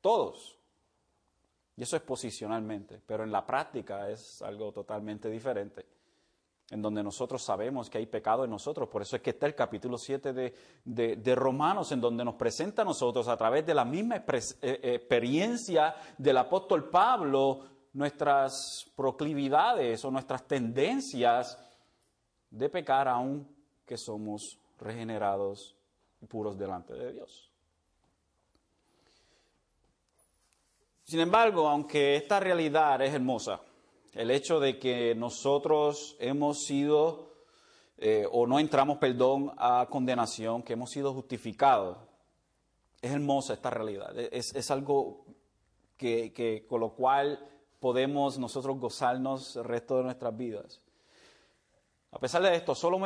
todos. 0.00 0.58
Y 1.76 1.82
eso 1.82 1.96
es 1.96 2.02
posicionalmente, 2.02 3.00
pero 3.06 3.22
en 3.22 3.30
la 3.30 3.46
práctica 3.46 4.10
es 4.10 4.42
algo 4.42 4.72
totalmente 4.72 5.30
diferente, 5.30 5.86
en 6.70 6.80
donde 6.80 7.02
nosotros 7.02 7.42
sabemos 7.42 7.90
que 7.90 7.98
hay 7.98 8.06
pecado 8.06 8.44
en 8.44 8.50
nosotros. 8.50 8.88
Por 8.88 9.02
eso 9.02 9.16
es 9.16 9.22
que 9.22 9.30
está 9.30 9.46
el 9.46 9.56
capítulo 9.56 9.98
7 9.98 10.32
de, 10.32 11.16
de 11.16 11.34
Romanos, 11.34 11.90
en 11.90 12.00
donde 12.00 12.24
nos 12.24 12.36
presenta 12.36 12.82
a 12.82 12.84
nosotros 12.84 13.26
a 13.26 13.36
través 13.36 13.66
de 13.66 13.74
la 13.74 13.84
misma 13.84 14.16
eh, 14.16 14.80
experiencia 14.82 15.94
del 16.16 16.36
apóstol 16.38 16.88
Pablo, 16.88 17.64
nuestras 17.92 18.88
proclividades 18.94 20.04
o 20.04 20.12
nuestras 20.12 20.46
tendencias 20.46 21.58
de 22.50 22.68
pecar 22.68 23.08
aun 23.08 23.48
que 23.84 23.96
somos 23.96 24.56
regenerados 24.78 25.76
y 26.20 26.26
puros 26.26 26.56
delante 26.56 26.94
de 26.94 27.12
Dios. 27.12 27.50
Sin 31.02 31.18
embargo, 31.18 31.68
aunque 31.68 32.14
esta 32.14 32.38
realidad 32.38 33.02
es 33.02 33.12
hermosa, 33.12 33.60
el 34.14 34.30
hecho 34.30 34.60
de 34.60 34.78
que 34.78 35.14
nosotros 35.14 36.16
hemos 36.18 36.64
sido 36.64 37.30
eh, 38.02 38.26
o 38.32 38.46
no 38.46 38.58
entramos, 38.58 38.96
perdón, 38.96 39.52
a 39.58 39.86
condenación, 39.90 40.62
que 40.62 40.72
hemos 40.72 40.90
sido 40.90 41.12
justificados, 41.12 41.98
es 43.02 43.12
hermosa 43.12 43.52
esta 43.52 43.68
realidad. 43.68 44.18
Es, 44.18 44.70
algo 44.70 45.26
que, 45.98 46.32
que, 46.32 46.66
con 46.66 46.80
lo 46.80 46.94
cual 46.94 47.46
podemos 47.78 48.38
nosotros 48.38 48.78
gozarnos 48.78 49.56
el 49.56 49.64
resto 49.64 49.98
de 49.98 50.04
nuestras 50.04 50.34
vidas. 50.34 50.80
A 52.12 52.18
pesar 52.18 52.42
de 52.42 52.56
esto, 52.56 52.74
solo, 52.74 52.98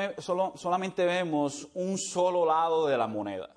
solamente 0.56 1.04
vemos 1.04 1.68
un 1.74 1.98
solo 1.98 2.46
lado 2.46 2.86
de 2.86 2.96
la 2.96 3.08
moneda. 3.08 3.50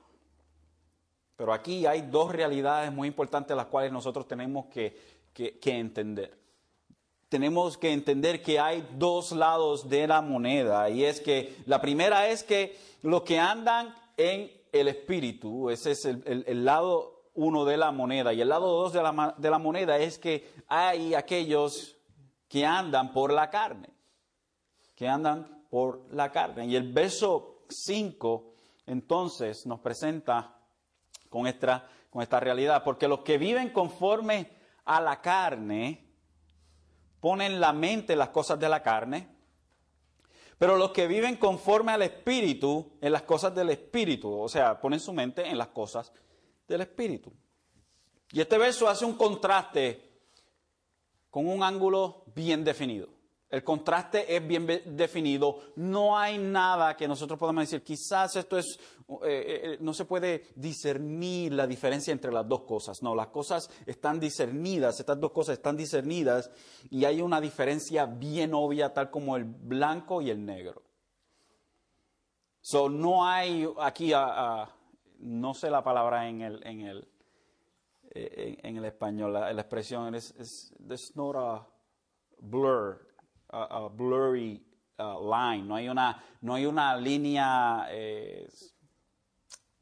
Pero 1.36 1.54
aquí 1.54 1.86
hay 1.86 2.02
dos 2.02 2.32
realidades 2.32 2.92
muy 2.92 3.08
importantes 3.08 3.56
las 3.56 3.68
cuales 3.68 3.92
nosotros 3.92 4.28
tenemos 4.28 4.66
que, 4.66 4.98
que 5.34 5.60
entender. 5.64 6.47
Tenemos 7.30 7.78
que 7.78 7.92
entender 7.92 8.42
que 8.42 8.60
hay 8.60 8.88
dos 8.98 9.32
lados 9.32 9.90
de 9.90 10.08
la 10.08 10.22
moneda. 10.22 10.90
Y 10.90 11.04
es 11.04 11.20
que 11.20 11.58
la 11.66 11.82
primera 11.82 12.28
es 12.30 12.44
que 12.44 12.78
los 13.02 13.24
que 13.24 13.40
andan 13.40 13.94
en 14.16 14.52
el 14.72 14.88
espíritu, 14.88 15.70
ese 15.70 15.92
es 15.92 16.06
el, 16.06 16.66
lado 16.66 17.30
uno 17.34 17.66
de 17.66 17.78
la 17.78 17.92
moneda. 17.92 18.34
Y 18.34 18.42
el 18.42 18.50
lado 18.50 18.68
dos 18.68 18.94
de 18.94 19.04
la, 19.04 19.36
de 19.38 19.50
la 19.50 19.60
moneda 19.60 19.98
es 19.98 20.18
que 20.18 20.50
hay 20.68 21.14
aquellos 21.14 21.98
que 22.48 22.66
andan 22.66 23.12
por 23.12 23.34
la 23.34 23.50
carne, 23.50 23.90
que 24.96 25.08
andan 25.08 25.66
por 25.70 26.08
la 26.14 26.32
carne. 26.32 26.68
Y 26.68 26.76
el 26.76 26.92
verso 26.94 27.66
5 27.70 28.54
entonces 28.86 29.66
nos 29.66 29.80
presenta 29.82 30.58
con 31.30 31.46
esta, 31.46 31.90
con 32.10 32.22
esta 32.22 32.40
realidad, 32.40 32.84
porque 32.84 33.08
los 33.08 33.20
que 33.20 33.38
viven 33.38 33.70
conforme 33.70 34.50
a 34.86 35.02
la 35.02 35.22
carne 35.22 36.07
ponen 37.28 37.60
la 37.60 37.74
mente 37.74 38.14
en 38.14 38.20
las 38.20 38.30
cosas 38.30 38.58
de 38.58 38.70
la 38.70 38.82
carne, 38.82 39.28
pero 40.58 40.78
los 40.78 40.92
que 40.92 41.08
viven 41.08 41.36
conforme 41.36 41.92
al 41.92 42.02
espíritu 42.02 42.94
en 43.02 43.12
las 43.12 43.24
cosas 43.24 43.54
del 43.54 43.70
espíritu, 43.70 44.32
o 44.32 44.48
sea, 44.48 44.80
ponen 44.80 45.02
su 45.02 45.12
mente 45.12 45.46
en 45.46 45.58
las 45.58 45.68
cosas 45.68 46.14
del 46.70 46.80
Espíritu. 46.80 47.34
Y 48.32 48.40
este 48.40 48.58
verso 48.58 48.88
hace 48.88 49.04
un 49.04 49.16
contraste 49.16 50.10
con 51.30 51.50
un 51.50 51.64
ángulo 51.64 52.24
bien 52.34 52.64
definido. 52.64 53.10
El 53.50 53.64
contraste 53.64 54.36
es 54.36 54.46
bien 54.46 54.68
definido. 54.86 55.60
No 55.78 56.18
hay 56.18 56.38
nada 56.38 56.98
que 56.98 57.08
nosotros 57.08 57.40
podamos 57.40 57.64
decir, 57.64 57.82
quizás 57.82 58.36
esto 58.36 58.58
es, 58.58 58.78
eh, 59.24 59.62
eh, 59.64 59.78
no 59.80 59.94
se 59.94 60.04
puede 60.04 60.48
discernir 60.56 61.54
la 61.54 61.66
diferencia 61.66 62.12
entre 62.12 62.32
las 62.32 62.48
dos 62.48 62.64
cosas. 62.64 63.02
No, 63.02 63.16
las 63.16 63.28
cosas 63.28 63.70
están 63.86 64.20
discernidas, 64.20 65.00
estas 65.00 65.20
dos 65.20 65.32
cosas 65.32 65.58
están 65.58 65.78
discernidas 65.78 66.52
y 66.90 67.06
hay 67.06 67.22
una 67.22 67.40
diferencia 67.40 68.06
bien 68.06 68.54
obvia, 68.54 68.94
tal 68.94 69.10
como 69.10 69.38
el 69.38 69.46
blanco 69.46 70.22
y 70.22 70.30
el 70.30 70.46
negro. 70.46 70.84
So, 72.60 72.90
no 72.90 73.26
hay 73.26 73.66
aquí 73.80 74.12
no 75.20 75.54
sé 75.54 75.70
la 75.70 75.84
palabra 75.84 76.28
en 76.28 76.42
el, 76.42 76.68
en 76.68 76.82
el, 76.82 77.08
eh, 78.12 78.58
en, 78.62 78.76
el 78.76 78.84
español, 78.84 79.32
la, 79.32 79.52
expresión 79.52 80.16
es, 80.16 80.32
es 80.38 80.74
there's 80.86 81.16
not 81.16 81.36
a 81.38 81.68
blur, 82.42 83.07
a, 83.50 83.88
blurry 83.88 84.64
uh, 85.00 85.20
line, 85.22 85.68
no 85.68 85.76
hay 85.76 85.90
una, 85.90 86.24
no 86.42 86.54
hay 86.56 86.66
una 86.66 86.96
línea, 86.98 87.88
eh, 87.90 88.50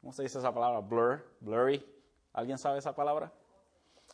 ¿cómo 0.02 0.14
se 0.14 0.24
dice 0.24 0.40
esa 0.40 0.54
palabra? 0.54 0.80
Blur, 0.80 1.38
blurry, 1.40 1.86
¿alguien 2.34 2.58
sabe 2.58 2.80
esa 2.80 2.96
palabra? 2.96 3.32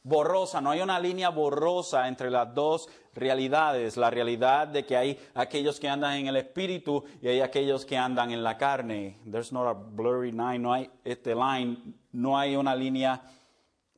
borrosa, 0.03 0.61
no 0.61 0.71
hay 0.71 0.81
una 0.81 0.99
línea 0.99 1.29
borrosa 1.29 2.07
entre 2.07 2.31
las 2.31 2.53
dos 2.53 2.89
realidades, 3.13 3.97
la 3.97 4.09
realidad 4.09 4.67
de 4.67 4.85
que 4.85 4.97
hay 4.97 5.19
aquellos 5.35 5.79
que 5.79 5.89
andan 5.89 6.13
en 6.13 6.27
el 6.27 6.37
espíritu 6.37 7.03
y 7.21 7.27
hay 7.27 7.41
aquellos 7.41 7.85
que 7.85 7.97
andan 7.97 8.31
en 8.31 8.43
la 8.43 8.57
carne. 8.57 9.19
There's 9.29 9.51
not 9.51 9.67
a 9.67 9.73
blurry 9.73 10.31
line, 10.31 10.59
no 10.59 10.73
hay 10.73 10.89
este 11.03 11.35
line, 11.35 11.77
no 12.11 12.37
hay 12.37 12.55
una 12.55 12.75
línea 12.75 13.21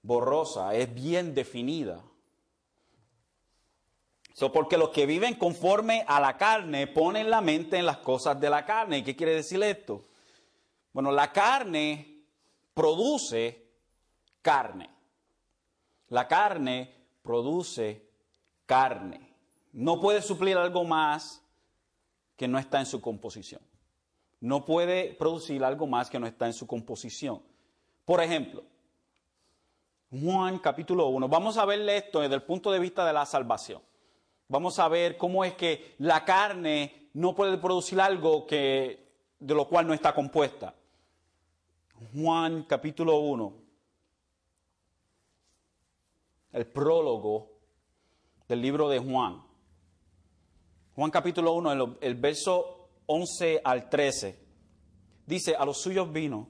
borrosa, 0.01 0.73
es 0.75 0.93
bien 0.93 1.33
definida. 1.33 2.01
So, 4.33 4.51
porque 4.51 4.77
los 4.77 4.89
que 4.89 5.05
viven 5.05 5.35
conforme 5.35 6.03
a 6.07 6.19
la 6.19 6.37
carne 6.37 6.87
ponen 6.87 7.29
la 7.29 7.39
mente 7.39 7.77
en 7.77 7.85
las 7.85 7.97
cosas 7.97 8.39
de 8.39 8.49
la 8.49 8.65
carne. 8.65 9.03
¿Qué 9.03 9.15
quiere 9.15 9.35
decir 9.35 9.61
esto? 9.61 10.05
Bueno, 10.91 11.11
la 11.11 11.31
carne 11.31 12.23
produce 12.73 13.69
carne. 14.41 14.89
La 16.09 16.27
carne 16.27 16.93
produce 17.21 18.09
carne. 18.65 19.35
No 19.71 19.99
puede 19.99 20.21
suplir 20.21 20.57
algo 20.57 20.83
más 20.83 21.43
que 22.35 22.47
no 22.47 22.57
está 22.57 22.79
en 22.79 22.87
su 22.87 23.01
composición. 23.01 23.61
No 24.39 24.65
puede 24.65 25.13
producir 25.13 25.63
algo 25.63 25.85
más 25.85 26.09
que 26.09 26.19
no 26.19 26.25
está 26.25 26.47
en 26.47 26.53
su 26.53 26.65
composición. 26.65 27.41
Por 28.03 28.21
ejemplo, 28.21 28.63
Juan 30.11 30.59
capítulo 30.59 31.07
1. 31.07 31.27
Vamos 31.27 31.57
a 31.57 31.65
ver 31.65 31.87
esto 31.87 32.19
desde 32.19 32.35
el 32.35 32.43
punto 32.43 32.71
de 32.71 32.79
vista 32.79 33.05
de 33.05 33.13
la 33.13 33.25
salvación. 33.25 33.81
Vamos 34.47 34.79
a 34.79 34.87
ver 34.87 35.17
cómo 35.17 35.43
es 35.43 35.53
que 35.55 35.95
la 35.99 36.25
carne 36.25 37.09
no 37.13 37.33
puede 37.33 37.57
producir 37.57 37.99
algo 37.99 38.45
que, 38.45 39.07
de 39.39 39.53
lo 39.53 39.67
cual 39.67 39.87
no 39.87 39.93
está 39.93 40.13
compuesta. 40.13 40.75
Juan 42.13 42.63
capítulo 42.63 43.17
1. 43.17 43.63
el 46.53 46.67
prólogo 46.67 47.49
del 48.47 48.61
libro 48.61 48.87
de 48.87 48.99
Juan. 48.99 49.43
Juan 50.95 51.11
capítulo 51.11 51.53
1, 51.53 51.71
el, 51.71 51.97
el 52.01 52.15
verso 52.15 52.89
11 53.07 53.61
al 53.63 53.89
13. 53.89 54.39
Dice, 55.25 55.55
a 55.55 55.65
los 55.65 55.81
suyos 55.81 56.11
vino 56.13 56.49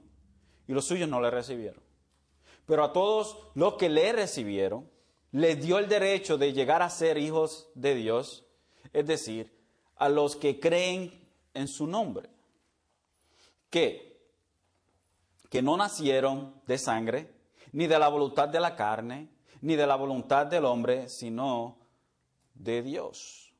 y 0.68 0.72
los 0.72 0.86
suyos 0.86 1.08
no 1.08 1.20
le 1.20 1.30
recibieron. 1.30 1.82
Pero 2.66 2.84
a 2.84 2.92
todos 2.92 3.38
los 3.54 3.74
que 3.74 3.88
le 3.88 4.12
recibieron, 4.12 4.90
les 5.34 5.60
dio 5.60 5.78
el 5.78 5.88
derecho 5.88 6.38
de 6.38 6.52
llegar 6.52 6.80
a 6.80 6.88
ser 6.88 7.18
hijos 7.18 7.68
de 7.74 7.96
Dios, 7.96 8.44
es 8.92 9.04
decir, 9.04 9.52
a 9.96 10.08
los 10.08 10.36
que 10.36 10.60
creen 10.60 11.28
en 11.54 11.66
su 11.66 11.88
nombre. 11.88 12.30
Que, 13.68 14.16
que 15.50 15.60
no 15.60 15.76
nacieron 15.76 16.54
de 16.68 16.78
sangre, 16.78 17.34
ni 17.72 17.88
de 17.88 17.98
la 17.98 18.06
voluntad 18.06 18.48
de 18.48 18.60
la 18.60 18.76
carne, 18.76 19.28
ni 19.60 19.74
de 19.74 19.88
la 19.88 19.96
voluntad 19.96 20.46
del 20.46 20.64
hombre, 20.66 21.08
sino 21.08 21.78
de 22.54 22.82
Dios. 22.82 23.52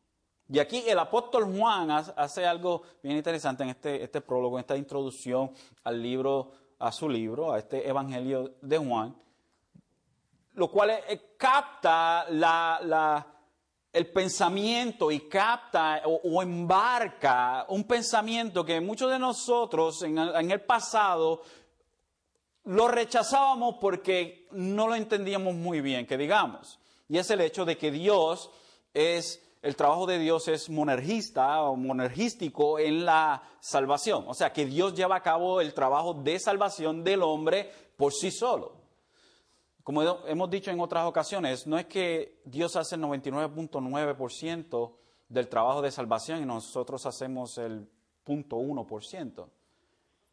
Y 0.49 0.61
aquí 0.61 0.85
el 0.87 1.01
apóstol 1.01 1.59
Juan 1.59 1.91
hace 1.91 2.47
algo 2.47 2.83
bien 3.03 3.17
interesante 3.17 3.65
en 3.65 3.71
este, 3.71 4.01
este 4.01 4.21
prólogo, 4.21 4.59
en 4.59 4.61
esta 4.61 4.77
introducción 4.77 5.51
al 5.83 6.01
libro, 6.01 6.53
a 6.79 6.93
su 6.93 7.09
libro, 7.09 7.53
a 7.53 7.59
este 7.59 7.89
evangelio 7.89 8.55
de 8.63 8.79
Juan, 8.79 9.17
lo 10.55 10.69
cual 10.69 10.91
eh, 10.91 11.37
capta 11.37 12.27
la, 12.31 13.27
el 13.93 14.07
pensamiento 14.11 15.11
y 15.11 15.29
capta 15.29 16.03
o, 16.05 16.43
embarca 16.43 17.67
un 17.69 17.85
pensamiento 17.85 18.65
que 18.65 18.81
muchos 18.81 19.11
de 19.11 19.19
nosotros 19.19 20.03
en 20.03 20.19
en 20.19 20.51
el 20.51 20.63
pasado 20.63 21.43
lo 22.65 22.89
rechazábamos 22.89 23.77
porque 23.81 24.49
no 24.53 24.89
lo 24.89 24.95
entendíamos 24.95 25.55
muy 25.55 25.81
bien, 25.81 26.07
que 26.07 26.17
digamos. 26.17 26.79
Y 27.09 27.19
es 27.19 27.31
el 27.31 27.41
hecho 27.41 27.65
de 27.65 27.77
que 27.77 27.91
Dios 27.91 28.51
es, 28.95 29.43
el 29.63 29.77
trabajo 29.77 30.07
de 30.07 30.19
Dios 30.19 30.49
es 30.49 30.71
monergista 30.71 31.63
o 31.63 31.77
monergístico 31.77 32.79
en 32.79 33.05
la 33.05 33.43
salvación. 33.61 34.25
O 34.27 34.35
sea, 34.35 34.53
que 34.53 34.65
Dios 34.65 34.95
lleva 34.95 35.17
a 35.17 35.23
cabo 35.23 35.61
el 35.61 35.75
trabajo 35.75 36.15
de 36.15 36.39
salvación 36.39 37.05
del 37.05 37.23
hombre 37.23 37.71
por 37.97 38.13
sí 38.13 38.31
solo. 38.31 38.84
Como 39.85 40.03
hemos 40.03 40.49
dicho 40.49 40.71
en 40.71 40.81
otras 40.81 41.07
ocasiones, 41.07 41.67
no 41.67 41.79
es 41.79 41.85
que 41.85 42.41
Dios 42.47 42.75
hace 42.75 42.95
el 42.95 43.03
99.9% 43.03 44.93
del 45.29 45.49
trabajo 45.49 45.83
de 45.83 45.91
salvación 45.91 46.43
y 46.43 46.47
nosotros 46.47 47.05
hacemos 47.05 47.59
el 47.59 47.87
0.1%. 48.25 49.47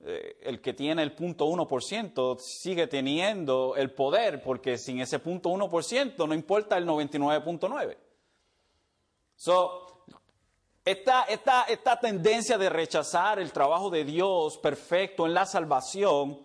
Eh, 0.03 0.37
el 0.43 0.61
que 0.61 0.73
tiene 0.73 1.03
el 1.03 1.13
punto 1.13 1.47
1% 1.47 2.39
sigue 2.39 2.87
teniendo 2.87 3.75
el 3.75 3.91
poder, 3.91 4.41
porque 4.41 4.77
sin 4.77 5.01
ese 5.01 5.19
punto 5.19 5.49
1% 5.49 6.27
no 6.27 6.33
importa 6.33 6.77
el 6.77 6.87
99.9%. 6.87 7.97
So, 9.35 10.05
esta, 10.85 11.23
esta, 11.23 11.63
esta 11.63 11.99
tendencia 11.99 12.57
de 12.57 12.69
rechazar 12.69 13.37
el 13.39 13.51
trabajo 13.51 13.89
de 13.89 14.05
Dios 14.05 14.57
perfecto 14.57 15.25
en 15.25 15.33
la 15.33 15.45
salvación, 15.45 16.39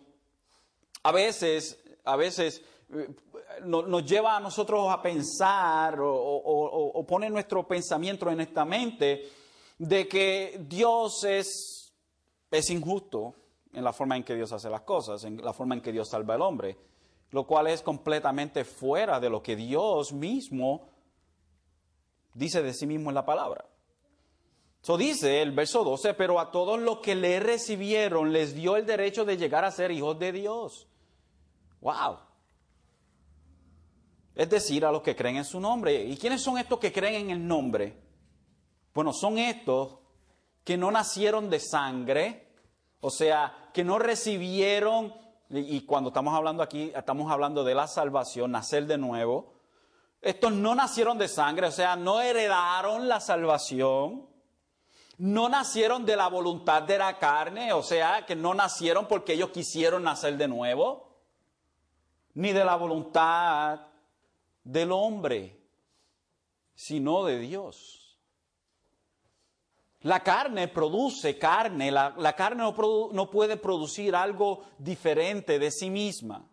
a 1.05 1.13
veces, 1.13 1.81
a 2.05 2.17
veces 2.17 2.63
eh, 2.93 3.09
nos 3.65 4.05
lleva 4.05 4.37
a 4.37 4.41
nosotros 4.41 4.89
a 4.89 5.03
pensar 5.03 5.99
o, 6.01 7.05
pone 7.07 7.29
nuestro 7.31 7.67
pensamiento 7.67 8.31
en 8.31 8.41
esta 8.41 8.65
mente 8.65 9.29
de 9.79 10.07
que 10.07 10.61
Dios 10.69 11.25
es, 11.25 11.93
es 12.51 12.71
injusto, 12.71 13.35
en 13.73 13.85
la 13.85 13.93
forma 13.93 14.17
en 14.17 14.25
que 14.25 14.35
Dios 14.35 14.53
hace 14.53 14.71
las 14.71 14.83
cosas, 14.83 15.25
en 15.25 15.37
la 15.43 15.53
forma 15.53 15.75
en 15.75 15.83
que 15.83 15.93
Dios 15.93 16.09
salva 16.09 16.35
al 16.35 16.43
hombre, 16.43 16.79
lo 17.31 17.47
cual 17.47 17.67
es 17.67 17.83
completamente 17.83 18.65
fuera 18.65 19.21
de 19.21 19.29
lo 19.29 19.43
que 19.43 19.57
Dios 19.57 20.13
mismo 20.13 20.89
dice 22.35 22.63
de 22.63 22.73
sí 22.73 22.87
mismo 22.87 23.11
en 23.11 23.15
la 23.15 23.27
palabra. 23.27 23.67
Eso 24.83 24.97
dice 24.97 25.43
el 25.43 25.51
verso 25.51 25.83
12, 25.83 26.15
pero 26.15 26.39
a 26.39 26.51
todos 26.53 26.79
los 26.79 27.01
que 27.01 27.17
le 27.17 27.41
recibieron 27.41 28.33
les 28.33 28.55
dio 28.55 28.77
el 28.77 28.87
derecho 28.87 29.25
de 29.25 29.37
llegar 29.37 29.65
a 29.65 29.73
ser 29.73 29.91
hijos 29.91 30.19
de 30.19 30.33
Dios. 30.33 30.87
¡Wow! 31.81 32.26
Es 34.37 34.51
decir, 34.51 34.85
a 34.85 34.93
los 34.93 35.01
que 35.01 35.17
creen 35.17 35.37
en 35.37 35.47
su 35.47 35.59
nombre. 35.59 36.05
¿Y 36.05 36.19
quiénes 36.19 36.43
son 36.43 36.59
estos 36.59 36.79
que 36.79 36.93
creen 36.93 37.15
en 37.15 37.31
el 37.31 37.49
nombre? 37.49 37.99
Bueno, 38.93 39.15
son 39.15 39.39
estos 39.39 39.99
que 40.63 40.77
no 40.77 40.91
nacieron 40.91 41.49
de 41.49 41.59
sangre, 41.59 42.53
o 43.01 43.11
sea, 43.11 43.71
que 43.73 43.83
no 43.83 43.99
recibieron, 43.99 45.15
y 45.49 45.81
cuando 45.87 46.11
estamos 46.11 46.35
hablando 46.35 46.63
aquí, 46.63 46.93
estamos 46.95 47.33
hablando 47.33 47.65
de 47.65 47.75
la 47.75 47.87
salvación, 47.87 48.53
nacer 48.53 48.87
de 48.87 48.99
nuevo. 48.99 49.55
Estos 50.21 50.53
no 50.53 50.75
nacieron 50.75 51.17
de 51.17 51.29
sangre, 51.29 51.69
o 51.69 51.73
sea, 51.73 51.97
no 51.97 52.21
heredaron 52.21 53.09
la 53.09 53.21
salvación. 53.21 54.29
No 55.19 55.49
nacieron 55.49 56.05
de 56.05 56.15
la 56.15 56.29
voluntad 56.29 56.83
de 56.83 56.99
la 56.99 57.19
carne, 57.19 57.73
o 57.73 57.83
sea, 57.83 58.27
que 58.27 58.37
no 58.37 58.53
nacieron 58.53 59.07
porque 59.09 59.33
ellos 59.33 59.49
quisieron 59.49 60.03
nacer 60.03 60.37
de 60.37 60.47
nuevo, 60.47 61.23
ni 62.35 62.53
de 62.53 62.65
la 62.67 62.77
voluntad 62.77 63.81
del 64.67 64.91
hombre, 64.91 65.57
sino 66.75 67.25
de 67.25 67.39
Dios. 67.39 68.19
La 70.01 70.23
carne 70.23 70.69
produce 70.69 71.39
carne, 71.39 71.91
la, 71.91 72.35
carne 72.37 72.63
no, 72.63 73.31
puede 73.31 73.57
producir 73.57 74.15
algo 74.15 74.65
diferente 74.79 75.59
de 75.59 75.71
sí 75.71 75.89
misma. 75.89 76.45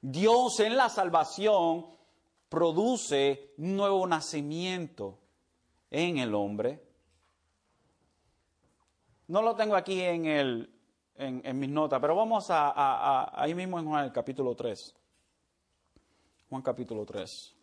Dios 0.00 0.60
en 0.60 0.76
la 0.76 0.88
salvación 0.88 1.86
produce 2.48 3.54
un 3.58 3.76
nuevo 3.76 4.06
nacimiento 4.06 5.18
en 5.90 6.18
el 6.18 6.34
hombre. 6.34 6.82
No 9.26 9.42
lo 9.42 9.54
tengo 9.56 9.74
aquí 9.74 10.00
en, 10.00 10.68
mis 11.54 11.70
notas, 11.70 12.00
pero 12.00 12.14
vamos 12.14 12.50
a, 12.50 12.70
a, 12.70 13.42
ahí 13.42 13.54
mismo 13.54 13.78
en 13.78 13.86
Juan 13.86 14.04
el 14.04 14.12
capítulo 14.12 14.54
3. 14.54 14.99
Juan 16.50 16.62
capítulo 16.62 17.06
3. 17.06 17.54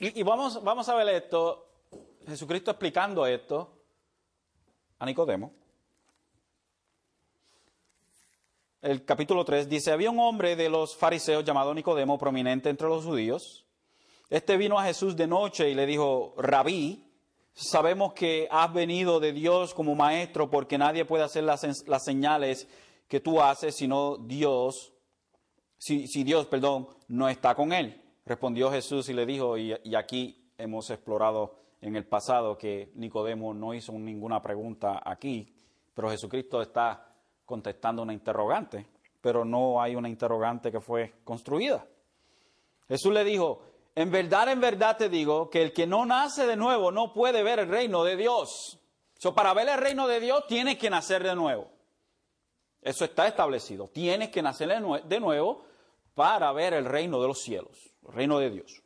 Y, 0.00 0.22
vamos, 0.22 0.62
vamos 0.62 0.86
a 0.90 0.94
ver 0.96 1.08
esto, 1.08 1.66
Jesucristo 2.26 2.72
explicando 2.72 3.24
esto 3.24 3.86
a 4.98 5.06
Nicodemo. 5.06 5.54
El 8.82 9.02
capítulo 9.06 9.46
3 9.46 9.66
dice, 9.66 9.92
había 9.92 10.10
un 10.10 10.18
hombre 10.18 10.56
de 10.56 10.68
los 10.68 10.94
fariseos 10.94 11.42
llamado 11.42 11.72
Nicodemo, 11.72 12.18
prominente 12.18 12.68
entre 12.68 12.86
los 12.86 13.02
judíos. 13.02 13.63
Este 14.30 14.56
vino 14.56 14.78
a 14.78 14.84
Jesús 14.84 15.16
de 15.16 15.26
noche 15.26 15.68
y 15.70 15.74
le 15.74 15.84
dijo, 15.86 16.34
rabí, 16.38 17.04
sabemos 17.52 18.14
que 18.14 18.48
has 18.50 18.72
venido 18.72 19.20
de 19.20 19.32
Dios 19.32 19.74
como 19.74 19.94
maestro 19.94 20.50
porque 20.50 20.78
nadie 20.78 21.04
puede 21.04 21.24
hacer 21.24 21.44
las, 21.44 21.64
señales 22.04 22.68
que 23.08 23.20
tú 23.20 23.40
haces 23.40 23.76
sino 23.76 24.16
Dios, 24.16 24.92
si, 25.76 26.06
Dios, 26.24 26.46
perdón, 26.46 26.88
no 27.08 27.28
está 27.28 27.54
con 27.54 27.72
él. 27.72 28.00
Respondió 28.24 28.70
Jesús 28.70 29.08
y 29.10 29.12
le 29.12 29.26
dijo, 29.26 29.58
y, 29.58 29.74
aquí 29.94 30.50
hemos 30.56 30.88
explorado 30.88 31.56
en 31.82 31.94
el 31.94 32.06
pasado 32.06 32.56
que 32.56 32.90
Nicodemo 32.94 33.52
no 33.52 33.74
hizo 33.74 33.92
ninguna 33.92 34.40
pregunta 34.40 35.02
aquí, 35.04 35.54
pero 35.92 36.08
Jesucristo 36.08 36.62
está 36.62 37.14
contestando 37.44 38.00
una 38.00 38.14
interrogante, 38.14 38.86
pero 39.20 39.44
no 39.44 39.82
hay 39.82 39.94
una 39.94 40.08
interrogante 40.08 40.72
que 40.72 40.80
fue 40.80 41.16
construida. 41.24 41.86
Jesús 42.88 43.12
le 43.12 43.24
dijo, 43.24 43.62
en 43.94 44.10
verdad, 44.10 44.48
en 44.48 44.60
verdad 44.60 44.96
te 44.96 45.08
digo 45.08 45.50
que 45.50 45.62
el 45.62 45.72
que 45.72 45.86
no 45.86 46.04
nace 46.04 46.46
de 46.46 46.56
nuevo 46.56 46.90
no 46.90 47.12
puede 47.12 47.42
ver 47.42 47.60
el 47.60 47.68
reino 47.68 48.04
de 48.04 48.16
Dios. 48.16 48.80
So, 49.18 49.34
para 49.34 49.54
ver 49.54 49.68
el 49.68 49.78
reino 49.78 50.06
de 50.08 50.20
Dios 50.20 50.46
tienes 50.46 50.78
que 50.78 50.90
nacer 50.90 51.22
de 51.22 51.34
nuevo. 51.34 51.70
Eso 52.82 53.04
está 53.04 53.26
establecido. 53.26 53.88
Tienes 53.88 54.30
que 54.30 54.42
nacer 54.42 54.68
de 54.68 55.20
nuevo 55.20 55.64
para 56.14 56.52
ver 56.52 56.74
el 56.74 56.84
reino 56.84 57.20
de 57.20 57.28
los 57.28 57.40
cielos 57.40 57.94
reino 58.08 58.38
de 58.38 58.50
Dios. 58.50 58.82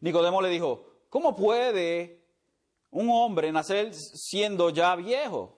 Nicodemo 0.00 0.40
le 0.42 0.48
dijo, 0.48 0.86
¿cómo 1.08 1.34
puede 1.34 2.24
un 2.90 3.10
hombre 3.10 3.52
nacer 3.52 3.94
siendo 3.94 4.70
ya 4.70 4.94
viejo? 4.96 5.56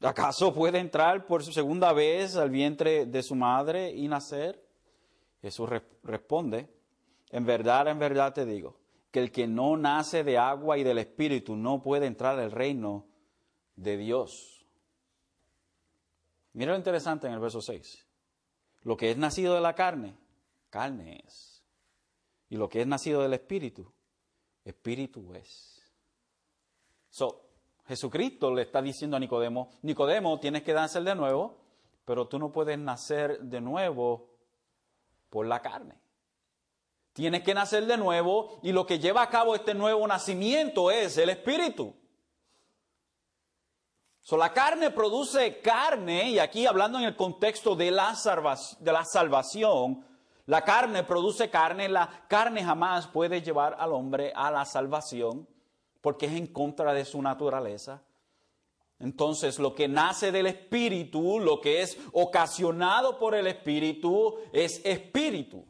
¿Acaso 0.00 0.52
puede 0.54 0.78
entrar 0.78 1.26
por 1.26 1.42
segunda 1.42 1.92
vez 1.92 2.36
al 2.36 2.50
vientre 2.50 3.06
de 3.06 3.22
su 3.22 3.34
madre 3.34 3.90
y 3.90 4.08
nacer? 4.08 4.62
Jesús 5.40 5.68
responde, 6.02 6.68
en 7.30 7.44
verdad, 7.44 7.88
en 7.88 7.98
verdad 7.98 8.32
te 8.32 8.44
digo, 8.44 8.78
que 9.10 9.20
el 9.20 9.32
que 9.32 9.46
no 9.46 9.76
nace 9.76 10.24
de 10.24 10.38
agua 10.38 10.78
y 10.78 10.84
del 10.84 10.98
Espíritu 10.98 11.56
no 11.56 11.82
puede 11.82 12.06
entrar 12.06 12.38
al 12.38 12.52
reino 12.52 13.06
de 13.74 13.96
Dios. 13.96 14.66
Mira 16.52 16.72
lo 16.72 16.78
interesante 16.78 17.26
en 17.26 17.34
el 17.34 17.40
verso 17.40 17.60
6. 17.60 18.06
Lo 18.82 18.96
que 18.96 19.10
es 19.10 19.16
nacido 19.16 19.54
de 19.54 19.60
la 19.60 19.74
carne, 19.74 20.16
carne 20.70 21.22
es. 21.26 21.62
Y 22.48 22.56
lo 22.56 22.68
que 22.68 22.80
es 22.80 22.86
nacido 22.86 23.22
del 23.22 23.34
Espíritu, 23.34 23.92
Espíritu 24.64 25.34
es. 25.34 25.82
So, 27.10 27.46
Jesucristo 27.86 28.52
le 28.54 28.62
está 28.62 28.82
diciendo 28.82 29.16
a 29.16 29.20
Nicodemo, 29.20 29.70
Nicodemo, 29.82 30.38
tienes 30.40 30.62
que 30.62 30.72
nacer 30.72 31.02
de 31.02 31.14
nuevo, 31.14 31.58
pero 32.04 32.28
tú 32.28 32.38
no 32.38 32.52
puedes 32.52 32.78
nacer 32.78 33.40
de 33.40 33.60
nuevo 33.60 34.30
por 35.30 35.46
la 35.46 35.60
carne. 35.60 35.94
Tienes 37.16 37.44
que 37.44 37.54
nacer 37.54 37.86
de 37.86 37.96
nuevo 37.96 38.58
y 38.62 38.72
lo 38.72 38.84
que 38.84 38.98
lleva 38.98 39.22
a 39.22 39.30
cabo 39.30 39.54
este 39.54 39.72
nuevo 39.72 40.06
nacimiento 40.06 40.90
es 40.90 41.16
el 41.16 41.30
Espíritu. 41.30 41.94
So, 44.20 44.36
la 44.36 44.52
carne 44.52 44.90
produce 44.90 45.62
carne, 45.62 46.28
y 46.32 46.38
aquí 46.38 46.66
hablando 46.66 46.98
en 46.98 47.04
el 47.04 47.16
contexto 47.16 47.74
de 47.74 47.90
la, 47.90 48.14
de 48.80 48.92
la 48.92 49.02
salvación, 49.06 50.04
la 50.44 50.60
carne 50.60 51.04
produce 51.04 51.48
carne, 51.48 51.88
la 51.88 52.26
carne 52.28 52.62
jamás 52.62 53.06
puede 53.06 53.40
llevar 53.40 53.78
al 53.78 53.94
hombre 53.94 54.34
a 54.36 54.50
la 54.50 54.66
salvación 54.66 55.48
porque 56.02 56.26
es 56.26 56.32
en 56.32 56.48
contra 56.48 56.92
de 56.92 57.06
su 57.06 57.22
naturaleza. 57.22 58.02
Entonces, 58.98 59.58
lo 59.58 59.74
que 59.74 59.88
nace 59.88 60.30
del 60.32 60.48
Espíritu, 60.48 61.40
lo 61.40 61.62
que 61.62 61.80
es 61.80 61.96
ocasionado 62.12 63.18
por 63.18 63.34
el 63.34 63.46
Espíritu, 63.46 64.36
es 64.52 64.84
Espíritu. 64.84 65.64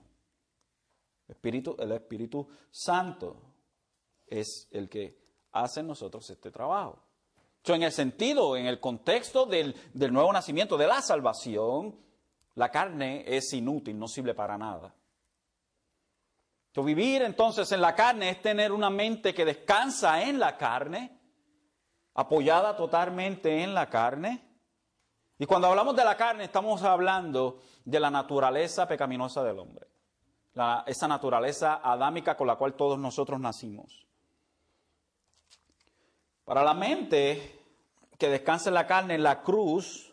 Espíritu 1.29 1.77
el 1.79 1.93
Espíritu 1.93 2.49
Santo 2.71 3.55
es 4.27 4.69
el 4.71 4.89
que 4.89 5.19
hace 5.53 5.81
en 5.81 5.89
nosotros 5.89 6.29
este 6.31 6.51
trabajo 6.51 7.07
en 7.75 7.83
el 7.83 7.93
sentido, 7.93 8.57
en 8.57 8.67
el 8.67 8.81
contexto 8.81 9.47
del, 9.47 9.75
nuevo 9.95 10.33
nacimiento, 10.33 10.77
de 10.77 10.87
la 10.87 11.03
salvación, 11.03 11.99
la 12.55 12.71
carne 12.71 13.25
es 13.27 13.53
inútil, 13.53 13.99
no 13.99 14.09
sirve 14.09 14.35
para 14.35 14.57
nada. 14.57 14.95
vivir 16.75 17.23
entonces 17.23 17.73
en 17.73 17.81
la 17.81 17.95
carne 17.95 18.31
es 18.31 18.43
tener 18.43 18.73
una 18.73 18.91
mente 18.91 19.35
que 19.35 19.45
descansa 19.45 20.23
en 20.23 20.39
la 20.39 20.57
carne, 20.57 21.19
apoyada 22.15 22.77
totalmente 22.77 23.62
en 23.62 23.75
la 23.75 23.89
carne. 23.89 24.43
Y 25.39 25.45
cuando 25.45 25.69
hablamos 25.69 25.97
de 25.97 26.05
la 26.05 26.17
carne 26.17 26.45
estamos 26.45 26.83
hablando 26.83 27.61
de 27.85 28.01
la 28.01 28.11
naturaleza 28.11 28.87
pecaminosa 28.89 29.43
del 29.43 29.59
hombre, 29.59 29.87
esa 30.87 31.07
naturaleza 31.07 31.81
adámica 31.83 32.37
con 32.37 32.47
la 32.47 32.57
cual 32.57 32.75
todos 32.75 32.99
nosotros 32.99 33.38
nacimos. 33.38 34.07
Para 36.45 36.62
la 36.62 36.73
mente, 36.75 37.61
que 38.19 38.29
descansa 38.31 38.71
en 38.71 38.75
la 38.75 38.87
carne, 38.87 39.19
la 39.19 39.42
cruz, 39.42 40.12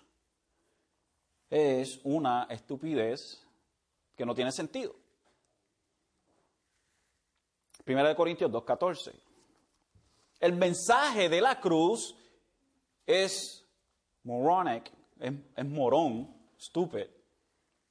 es 1.50 2.02
una 2.04 2.48
estupidez 2.50 3.46
que 4.18 4.26
no 4.26 4.34
tiene 4.34 4.52
sentido. 4.52 4.96
Primera 7.86 8.10
de 8.10 8.16
Corintios 8.16 8.52
2.14. 8.52 9.14
El 10.40 10.54
mensaje 10.54 11.30
de 11.30 11.40
la 11.40 11.60
cruz 11.60 12.16
es 13.06 13.66
moronic, 14.24 14.92
es, 15.20 15.34
es 15.56 15.66
morón, 15.66 16.36
estúpido, 16.58 17.08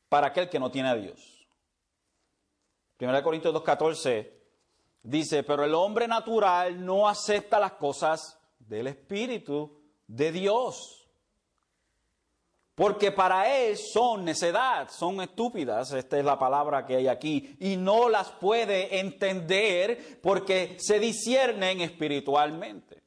para 0.08 0.28
aquel 0.28 0.50
que 0.50 0.58
no 0.58 0.70
tiene 0.70 0.90
a 0.90 0.94
Dios. 0.94 1.41
Primera 3.02 3.18
de 3.18 3.24
Corintios 3.24 3.52
2.14 3.52 4.30
dice, 5.02 5.42
pero 5.42 5.64
el 5.64 5.74
hombre 5.74 6.06
natural 6.06 6.86
no 6.86 7.08
acepta 7.08 7.58
las 7.58 7.72
cosas 7.72 8.38
del 8.60 8.86
Espíritu 8.86 9.76
de 10.06 10.30
Dios. 10.30 11.08
Porque 12.76 13.10
para 13.10 13.58
él 13.58 13.76
son 13.76 14.24
necedad, 14.24 14.88
son 14.88 15.20
estúpidas, 15.20 15.90
esta 15.90 16.16
es 16.16 16.24
la 16.24 16.38
palabra 16.38 16.86
que 16.86 16.94
hay 16.94 17.08
aquí, 17.08 17.56
y 17.58 17.76
no 17.76 18.08
las 18.08 18.30
puede 18.30 19.00
entender 19.00 20.20
porque 20.22 20.76
se 20.78 21.00
disciernen 21.00 21.80
espiritualmente. 21.80 23.01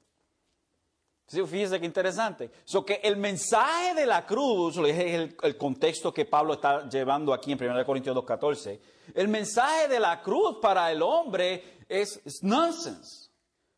Sí, 1.28 1.44
fíjese 1.44 1.80
qué 1.80 1.86
interesante. 1.86 2.52
So 2.66 2.86
que 2.86 3.02
el 3.04 3.18
mensaje 3.18 3.96
de 3.96 4.06
la 4.06 4.26
cruz, 4.26 4.78
es 4.78 5.36
el, 5.42 5.58
contexto 5.58 6.14
que 6.14 6.26
Pablo 6.26 6.54
está 6.54 6.88
llevando 6.88 7.34
aquí 7.34 7.52
en 7.52 7.64
1 7.64 7.86
Corintios 7.86 8.16
2.14, 8.16 8.80
el 9.14 9.28
mensaje 9.28 9.88
de 9.88 10.00
la 10.00 10.22
cruz 10.22 10.58
para 10.62 10.92
el 10.92 11.02
hombre 11.02 11.80
es, 11.90 12.44
nonsense. 12.44 13.30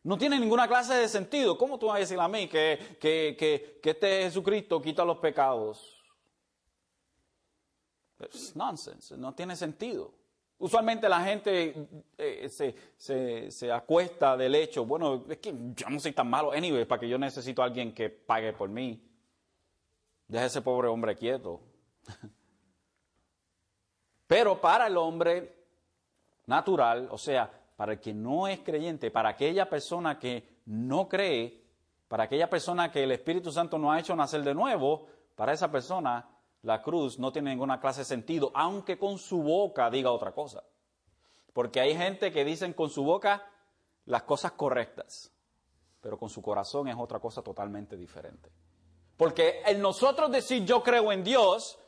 No 0.03 0.17
tiene 0.17 0.39
ninguna 0.39 0.67
clase 0.67 0.93
de 0.93 1.07
sentido. 1.07 1.57
¿Cómo 1.57 1.77
tú 1.77 1.87
vas 1.87 1.97
a 1.97 1.99
decir 1.99 2.19
a 2.19 2.27
mí 2.27 2.47
que, 2.47 2.97
que, 2.99 3.79
este 3.83 4.23
Jesucristo 4.23 4.81
quita 4.81 5.05
los 5.05 5.17
pecados? 5.17 5.95
Es 8.19 8.55
nonsense, 8.55 9.17
no 9.17 9.33
tiene 9.33 9.55
sentido. 9.55 10.13
Usualmente 10.59 11.07
la 11.07 11.23
gente 11.23 11.87
eh, 12.17 12.49
se, 12.49 13.51
se, 13.51 13.71
acuesta 13.71 14.35
del 14.35 14.55
hecho, 14.55 14.85
bueno, 14.85 15.23
es 15.29 15.37
que 15.37 15.53
yo 15.75 15.87
no 15.87 15.99
soy 15.99 16.13
tan 16.13 16.27
malo, 16.27 16.51
anyway, 16.51 16.85
para 16.85 16.99
que 16.99 17.07
yo 17.07 17.19
necesito 17.19 17.61
a 17.61 17.65
alguien 17.65 17.93
que 17.93 18.09
pague 18.09 18.53
por 18.53 18.67
mí. 18.67 18.99
Deja 20.27 20.45
ese 20.45 20.63
pobre 20.63 20.87
hombre 20.87 21.15
quieto. 21.15 21.61
Pero 24.27 24.59
para 24.59 24.87
el 24.87 24.97
hombre 24.97 25.55
natural, 26.47 27.07
o 27.11 27.19
sea, 27.19 27.49
para 27.75 27.93
el 27.93 27.99
que 27.99 28.13
no 28.13 28.47
es 28.47 28.59
creyente, 28.59 29.11
para 29.11 29.29
aquella 29.29 29.69
persona 29.69 30.17
que 30.17 30.61
no 30.65 31.07
cree, 31.07 31.63
para 32.07 32.23
aquella 32.23 32.49
persona 32.49 32.91
que 32.91 33.03
el 33.03 33.11
Espíritu 33.11 33.51
Santo 33.51 33.77
no 33.77 33.91
ha 33.91 33.99
hecho 33.99 34.15
nacer 34.15 34.41
de 34.41 34.55
nuevo, 34.55 35.07
para 35.35 35.53
esa 35.53 35.71
persona 35.71 36.27
la 36.67 36.81
cruz 36.81 37.17
no 37.17 37.31
tiene 37.31 37.51
ninguna 37.51 37.79
clase 37.79 38.01
de 38.01 38.05
sentido, 38.05 38.51
aunque 38.53 38.99
con 38.99 39.17
su 39.19 39.41
boca 39.41 39.89
diga 39.89 40.11
otra 40.11 40.33
cosa. 40.33 40.65
Porque 41.53 41.79
hay 41.79 41.95
gente 41.95 42.29
que 42.29 42.43
dicen 42.43 42.73
con 42.73 42.89
su 42.89 43.05
boca 43.05 43.49
las 44.03 44.23
cosas 44.23 44.51
correctas, 44.51 45.31
pero 46.01 46.17
con 46.19 46.29
su 46.29 46.41
corazón 46.41 46.89
es 46.89 46.97
otra 46.99 47.21
cosa 47.21 47.41
totalmente 47.41 47.95
diferente. 47.95 48.51
Porque 49.15 49.61
el 49.65 49.81
nosotros 49.81 50.29
decir 50.29 50.65
yo 50.65 50.83
creo 50.83 51.13
en 51.13 51.23
Dios, 51.23 51.79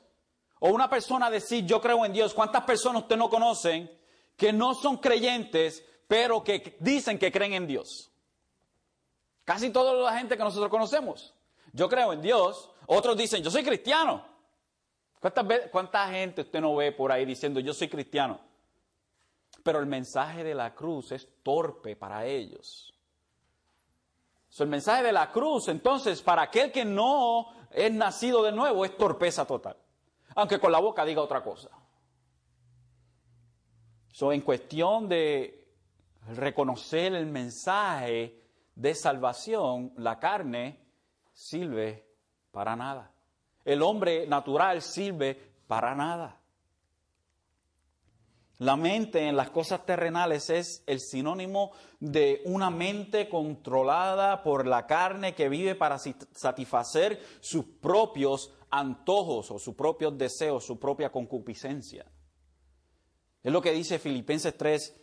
o 0.62 0.70
una 0.70 0.90
persona 0.90 1.30
decir 1.30 1.66
yo 1.66 1.82
creo 1.82 2.06
en 2.06 2.14
Dios, 2.14 2.34
¿cuántas 2.34 2.64
personas 2.64 3.02
usted 3.02 3.18
no 3.18 3.30
conocen 3.30 3.92
que 4.38 4.54
no 4.54 4.76
son 4.76 4.96
creyentes, 4.96 5.84
pero 6.08 6.42
que 6.42 6.78
dicen 6.80 7.20
que 7.20 7.34
creen 7.34 7.52
en 7.52 7.68
Dios. 7.68 8.14
Casi 9.44 9.72
toda 9.72 9.94
la 9.94 10.18
gente 10.18 10.38
que 10.38 10.44
nosotros 10.44 10.70
conocemos. 10.70 11.36
Yo 11.74 11.90
creo 11.90 12.14
en 12.14 12.22
Dios. 12.22 12.70
Otros 12.88 13.18
dicen, 13.18 13.44
yo 13.44 13.52
soy 13.52 13.66
cristiano. 13.66 14.29
¿Cuánta 15.20 16.08
gente 16.08 16.42
usted 16.42 16.62
no 16.62 16.76
ve 16.76 16.92
por 16.94 17.12
ahí 17.12 17.26
diciendo, 17.26 17.60
yo 17.60 17.74
soy 17.74 17.90
cristiano? 17.90 18.40
Pero 19.64 19.80
el 19.80 19.86
mensaje 19.86 20.44
de 20.44 20.56
la 20.56 20.74
cruz 20.74 21.12
es 21.12 21.28
torpe 21.44 21.96
para 21.96 22.26
ellos. 22.26 22.94
el 24.60 24.68
mensaje 24.68 25.04
de 25.04 25.12
la 25.12 25.32
cruz, 25.32 25.68
entonces, 25.68 26.22
para 26.22 26.44
aquel 26.44 26.72
que 26.72 26.86
no 26.86 27.48
es 27.72 27.92
nacido 27.92 28.44
de 28.44 28.52
nuevo, 28.52 28.86
es 28.86 28.98
torpeza 28.98 29.46
total. 29.46 29.76
Aunque 30.36 30.60
con 30.60 30.72
la 30.72 30.80
boca 30.80 31.04
diga 31.04 31.22
otra 31.22 31.44
cosa. 31.44 31.70
So, 34.12 34.32
en 34.32 34.42
cuestión 34.42 35.08
de 35.10 35.68
reconocer 36.30 37.14
el 37.14 37.26
mensaje 37.26 38.42
de 38.76 38.96
salvación, 38.96 39.94
la 39.98 40.18
carne 40.20 40.80
sirve 41.34 42.06
para 42.52 42.76
nada. 42.76 43.12
El 43.66 43.82
hombre 43.82 44.28
natural 44.28 44.82
sirve 44.82 45.38
para 45.68 45.96
nada. 45.96 46.40
La 48.60 48.76
mente 48.76 49.26
en 49.26 49.38
las 49.38 49.52
cosas 49.52 49.86
terrenales 49.86 50.50
es 50.50 50.84
el 50.86 51.00
sinónimo 51.00 51.72
de 52.02 52.42
una 52.44 52.70
mente 52.70 53.30
controlada 53.30 54.44
por 54.44 54.68
la 54.68 54.86
carne 54.86 55.34
que 55.34 55.48
vive 55.48 55.76
para 55.76 55.98
satisfacer 55.98 57.22
sus 57.40 57.64
propios 57.64 58.52
antojos 58.70 59.50
o 59.52 59.60
sus 59.60 59.76
propios 59.76 60.18
deseos, 60.18 60.66
su 60.66 60.78
propia 60.78 61.10
concupiscencia. 61.10 62.06
Es 63.42 63.54
lo 63.54 63.62
que 63.62 63.72
dice 63.72 63.98
Filipenses 63.98 64.58
3, 64.58 65.02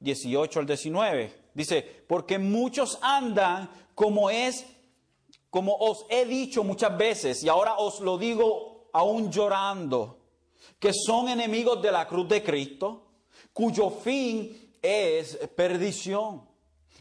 18 0.00 0.60
al 0.60 0.66
19. 0.66 1.50
Dice, 1.52 2.04
porque 2.08 2.38
muchos 2.38 2.98
andan 3.02 3.68
como 3.94 4.30
es, 4.30 4.66
como 5.50 5.74
os 5.74 6.06
he 6.08 6.24
dicho 6.24 6.64
muchas 6.64 6.96
veces, 6.96 7.42
y 7.42 7.48
ahora 7.48 7.76
os 7.78 8.00
lo 8.00 8.16
digo 8.16 8.88
aún 8.92 9.30
llorando, 9.30 10.18
que 10.78 10.92
son 10.94 11.28
enemigos 11.28 11.82
de 11.82 11.92
la 11.92 12.06
cruz 12.06 12.28
de 12.28 12.42
Cristo, 12.42 13.02
cuyo 13.52 13.90
fin 13.90 14.74
es 14.80 15.36
perdición, 15.54 16.48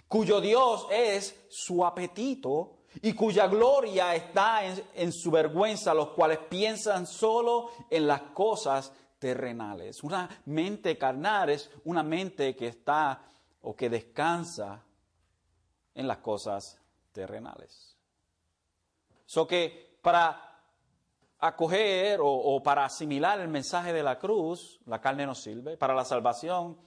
cuyo 0.08 0.42
Dios 0.42 0.88
es 0.92 1.36
su 1.50 1.86
apetito 1.86 2.80
y 3.02 3.14
cuya 3.14 3.48
gloria 3.48 4.16
está 4.16 4.62
en, 4.66 5.12
su 5.14 5.30
vergüenza, 5.32 5.94
los 5.94 6.10
cuales 6.10 6.40
piensan 6.50 7.06
solo 7.06 7.72
en 7.90 8.08
las 8.08 8.22
cosas 8.34 8.92
terrenales. 9.20 10.04
Una 10.04 10.28
mente 10.46 10.98
carnal 10.98 11.50
es 11.50 11.70
una 11.86 12.04
mente 12.04 12.56
que 12.56 12.68
está 12.68 13.22
o 13.62 13.76
que 13.76 13.90
descansa 13.90 14.84
en 15.94 16.08
las 16.08 16.18
cosas 16.18 16.80
terrenales. 17.12 17.88
So 19.30 19.46
que 19.46 20.00
para 20.02 20.42
acoger 21.38 22.18
o, 22.20 22.63
para 22.63 22.86
asimilar 22.86 23.39
el 23.39 23.48
mensaje 23.48 23.94
de 23.94 24.02
la 24.02 24.18
cruz, 24.18 24.80
la 24.88 25.00
carne 25.00 25.28
no 25.28 25.36
sirve. 25.36 25.78
Para 25.78 25.94
la 25.94 26.04
salvación, 26.04 26.80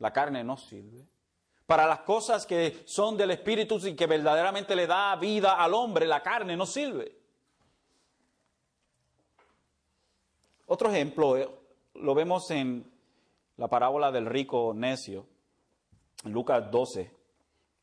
la 0.00 0.12
carne 0.12 0.42
no 0.42 0.56
sirve. 0.56 1.06
Para 1.64 1.86
las 1.86 2.00
cosas 2.00 2.44
que 2.44 2.82
son 2.86 3.16
del 3.16 3.30
Espíritu 3.30 3.78
y 3.86 3.94
que 3.94 4.08
verdaderamente 4.08 4.74
le 4.74 4.88
da 4.88 5.14
vida 5.14 5.62
al 5.62 5.74
hombre, 5.74 6.08
la 6.08 6.24
carne 6.24 6.56
no 6.56 6.66
sirve. 6.66 7.16
Otro 10.66 10.90
ejemplo 10.90 11.36
eh, 11.36 11.48
lo 11.94 12.16
vemos 12.16 12.50
en 12.50 12.92
la 13.58 13.68
parábola 13.68 14.10
del 14.10 14.26
rico 14.26 14.74
necio, 14.74 15.24
en 16.24 16.32
Lucas 16.32 16.68
12. 16.68 17.12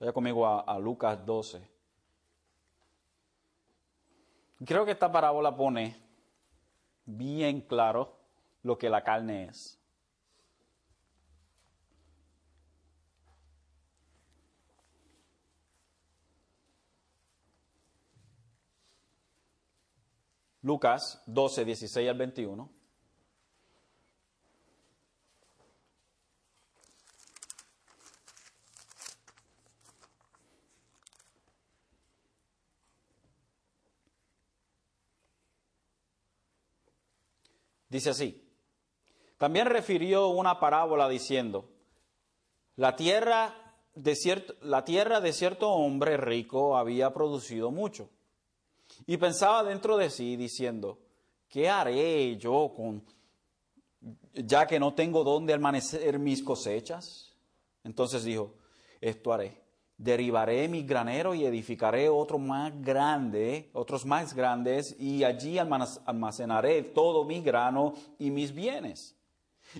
Vaya 0.02 0.12
conmigo 0.12 0.46
a, 0.46 0.60
a 0.60 0.78
Lucas 0.78 1.26
12. 1.26 1.73
Creo 4.65 4.86
que 4.86 4.91
esta 4.91 5.12
parábola 5.12 5.56
pone 5.56 5.95
bien 7.06 7.62
claro 7.62 8.17
lo 8.62 8.78
que 8.78 8.89
la 8.89 9.04
carne 9.04 9.45
es. 9.45 9.80
Lucas 20.62 21.21
12, 21.28 21.65
16 21.65 22.10
al 22.10 22.17
21. 22.17 22.83
Dice 37.94 38.10
así, 38.10 38.44
también 39.38 39.68
refirió 39.68 40.30
una 40.30 40.60
parábola 40.60 41.08
diciendo, 41.08 41.70
la 42.76 42.96
tierra 42.96 43.54
de 43.94 44.16
cierto, 44.16 45.70
hombre 45.70 46.18
rico 46.18 46.76
había 46.76 47.14
producido 47.14 47.70
mucho. 47.70 48.10
Y 49.06 49.18
pensaba 49.18 49.64
dentro 49.64 49.96
de 49.96 50.10
sí 50.10 50.36
diciendo, 50.36 50.98
¿qué 51.48 51.70
haré 51.70 52.36
yo 52.38 52.74
con, 52.76 53.06
ya 54.34 54.66
que 54.66 54.80
no 54.80 54.96
tengo 54.96 55.24
dónde 55.24 55.54
almacenar 55.54 56.18
mis 56.18 56.42
cosechas? 56.42 57.32
Entonces 57.84 58.24
dijo, 58.24 58.56
esto 59.02 59.32
haré. 59.32 59.62
Derribaré 60.04 60.68
mi 60.68 60.84
granero 60.84 61.34
y 61.34 61.46
edificaré 61.46 62.10
otro 62.10 62.38
más 62.38 62.74
grande, 62.82 63.70
otros 63.72 64.06
más 64.06 64.34
grandes, 64.34 65.00
y 65.00 65.24
allí 65.24 65.58
almacenaré 65.58 66.82
todo 66.84 67.24
mi 67.24 67.42
grano 67.42 67.94
y 68.20 68.30
mis 68.30 68.54
bienes. 68.54 69.16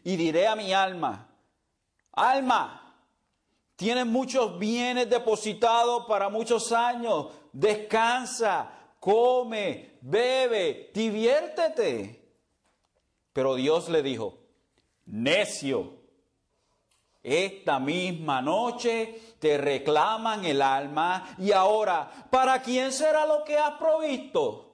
Y 0.02 0.16
diré 0.16 0.48
a 0.48 0.56
mi 0.56 0.72
alma, 0.72 1.28
alma, 2.14 2.96
tienes 3.76 4.06
muchos 4.06 4.58
bienes 4.58 5.10
depositados 5.10 6.06
para 6.06 6.30
muchos 6.30 6.72
años, 6.72 7.28
descansa, 7.52 8.72
come, 9.02 9.98
bebe, 10.00 10.90
diviértete. 10.94 12.24
Pero 13.34 13.56
Dios 13.56 13.90
le 13.90 14.02
dijo, 14.02 14.38
necio, 15.06 16.03
esta 17.24 17.80
misma 17.80 18.42
noche 18.42 19.36
te 19.40 19.58
reclaman 19.58 20.44
el 20.44 20.62
alma 20.62 21.36
y 21.40 21.54
ahora, 21.54 22.12
¿para 22.30 22.62
quién 22.62 22.92
será 22.92 23.26
lo 23.26 23.46
que 23.46 23.58
has 23.58 23.80
provisto? 23.80 24.74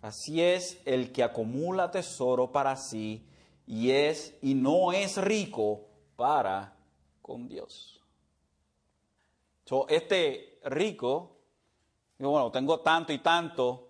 Así 0.00 0.42
es 0.42 0.80
el 0.86 1.12
que 1.12 1.22
acumula 1.22 1.90
tesoro 1.90 2.50
para 2.50 2.76
sí 2.76 3.26
y 3.66 3.90
es 3.90 4.36
y 4.42 4.54
no 4.54 4.92
es 4.92 5.16
rico 5.18 5.86
para 6.16 6.76
con 7.22 7.48
Dios. 7.48 8.00
este 9.88 10.60
rico, 10.64 11.38
bueno, 12.18 12.50
tengo 12.50 12.80
tanto 12.80 13.12
y 13.12 13.18
tanto 13.18 13.88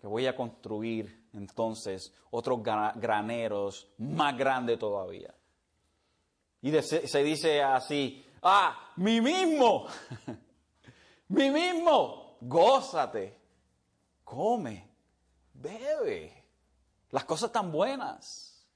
que 0.00 0.06
voy 0.06 0.26
a 0.26 0.36
construir 0.36 1.25
entonces 1.36 2.12
otros 2.30 2.62
graneros 2.62 3.88
más 3.98 4.36
grandes 4.36 4.78
todavía. 4.78 5.34
Y 6.62 6.72
se 6.82 7.22
dice 7.22 7.62
así, 7.62 8.24
ah, 8.42 8.92
mi 8.96 9.20
mismo, 9.20 9.86
mi 11.28 11.50
mismo, 11.50 12.38
gózate, 12.40 13.38
come, 14.24 14.88
bebe, 15.54 16.44
las 17.10 17.24
cosas 17.24 17.52
tan 17.52 17.70
buenas. 17.70 18.66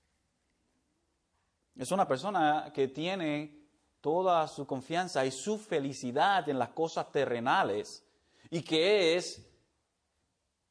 Es 1.76 1.90
una 1.90 2.06
persona 2.06 2.70
que 2.74 2.88
tiene 2.88 3.58
toda 4.00 4.46
su 4.48 4.66
confianza 4.66 5.24
y 5.24 5.30
su 5.30 5.58
felicidad 5.58 6.48
en 6.48 6.58
las 6.58 6.70
cosas 6.70 7.10
terrenales 7.10 8.04
y 8.50 8.62
que 8.62 9.16
es 9.16 9.46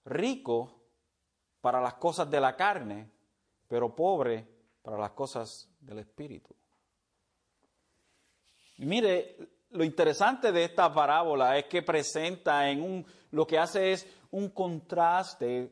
rico 0.06 0.79
para 1.70 1.82
las 1.82 1.94
cosas 1.96 2.28
de 2.32 2.42
la 2.42 2.56
carne, 2.56 3.08
pero 3.68 3.96
pobre 3.96 4.44
para 4.82 4.98
las 4.98 5.12
cosas 5.12 5.70
del 5.80 6.00
espíritu 6.00 6.56
mire, 8.80 9.38
lo 9.72 9.84
interesante 9.84 10.52
de 10.52 10.64
esta 10.64 10.92
parábola 10.94 11.58
es 11.58 11.66
que 11.66 11.82
presenta 11.82 12.70
en 12.70 12.82
un, 12.82 13.06
lo 13.32 13.46
que 13.46 13.58
hace 13.58 13.92
es 13.92 14.08
un 14.32 14.50
contraste 14.50 15.72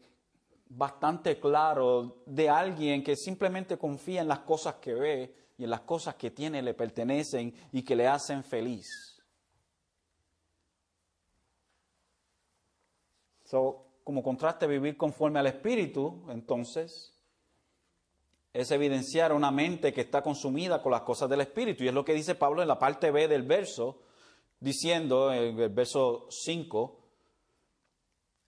bastante 0.69 1.39
claro 1.39 2.17
de 2.25 2.49
alguien 2.49 3.03
que 3.03 3.15
simplemente 3.15 3.77
confía 3.77 4.21
en 4.21 4.27
las 4.27 4.39
cosas 4.39 4.75
que 4.75 4.93
ve 4.93 5.35
y 5.57 5.63
en 5.63 5.69
las 5.69 5.81
cosas 5.81 6.15
que 6.15 6.31
tiene 6.31 6.61
le 6.61 6.73
pertenecen 6.73 7.53
y 7.71 7.83
que 7.83 7.95
le 7.95 8.07
hacen 8.07 8.43
feliz. 8.43 8.87
So, 13.45 13.86
como 14.07 14.23
contraste 14.23 14.67
vivir 14.67 14.95
conforme 14.95 15.37
al 15.37 15.47
Espíritu, 15.47 16.23
entonces, 16.29 17.13
es 18.53 18.71
evidenciar 18.71 19.33
una 19.33 19.51
mente 19.51 19.91
que 19.91 19.99
está 19.99 20.21
consumida 20.21 20.81
con 20.81 20.93
las 20.93 21.01
cosas 21.01 21.29
del 21.29 21.41
Espíritu. 21.41 21.83
Y 21.83 21.89
es 21.89 21.93
lo 21.93 22.05
que 22.05 22.13
dice 22.13 22.33
Pablo 22.33 22.61
en 22.61 22.69
la 22.69 22.79
parte 22.79 23.11
B 23.11 23.27
del 23.27 23.43
verso, 23.43 23.99
diciendo 24.61 25.33
en 25.33 25.59
el 25.59 25.69
verso 25.71 26.25
5, 26.29 26.99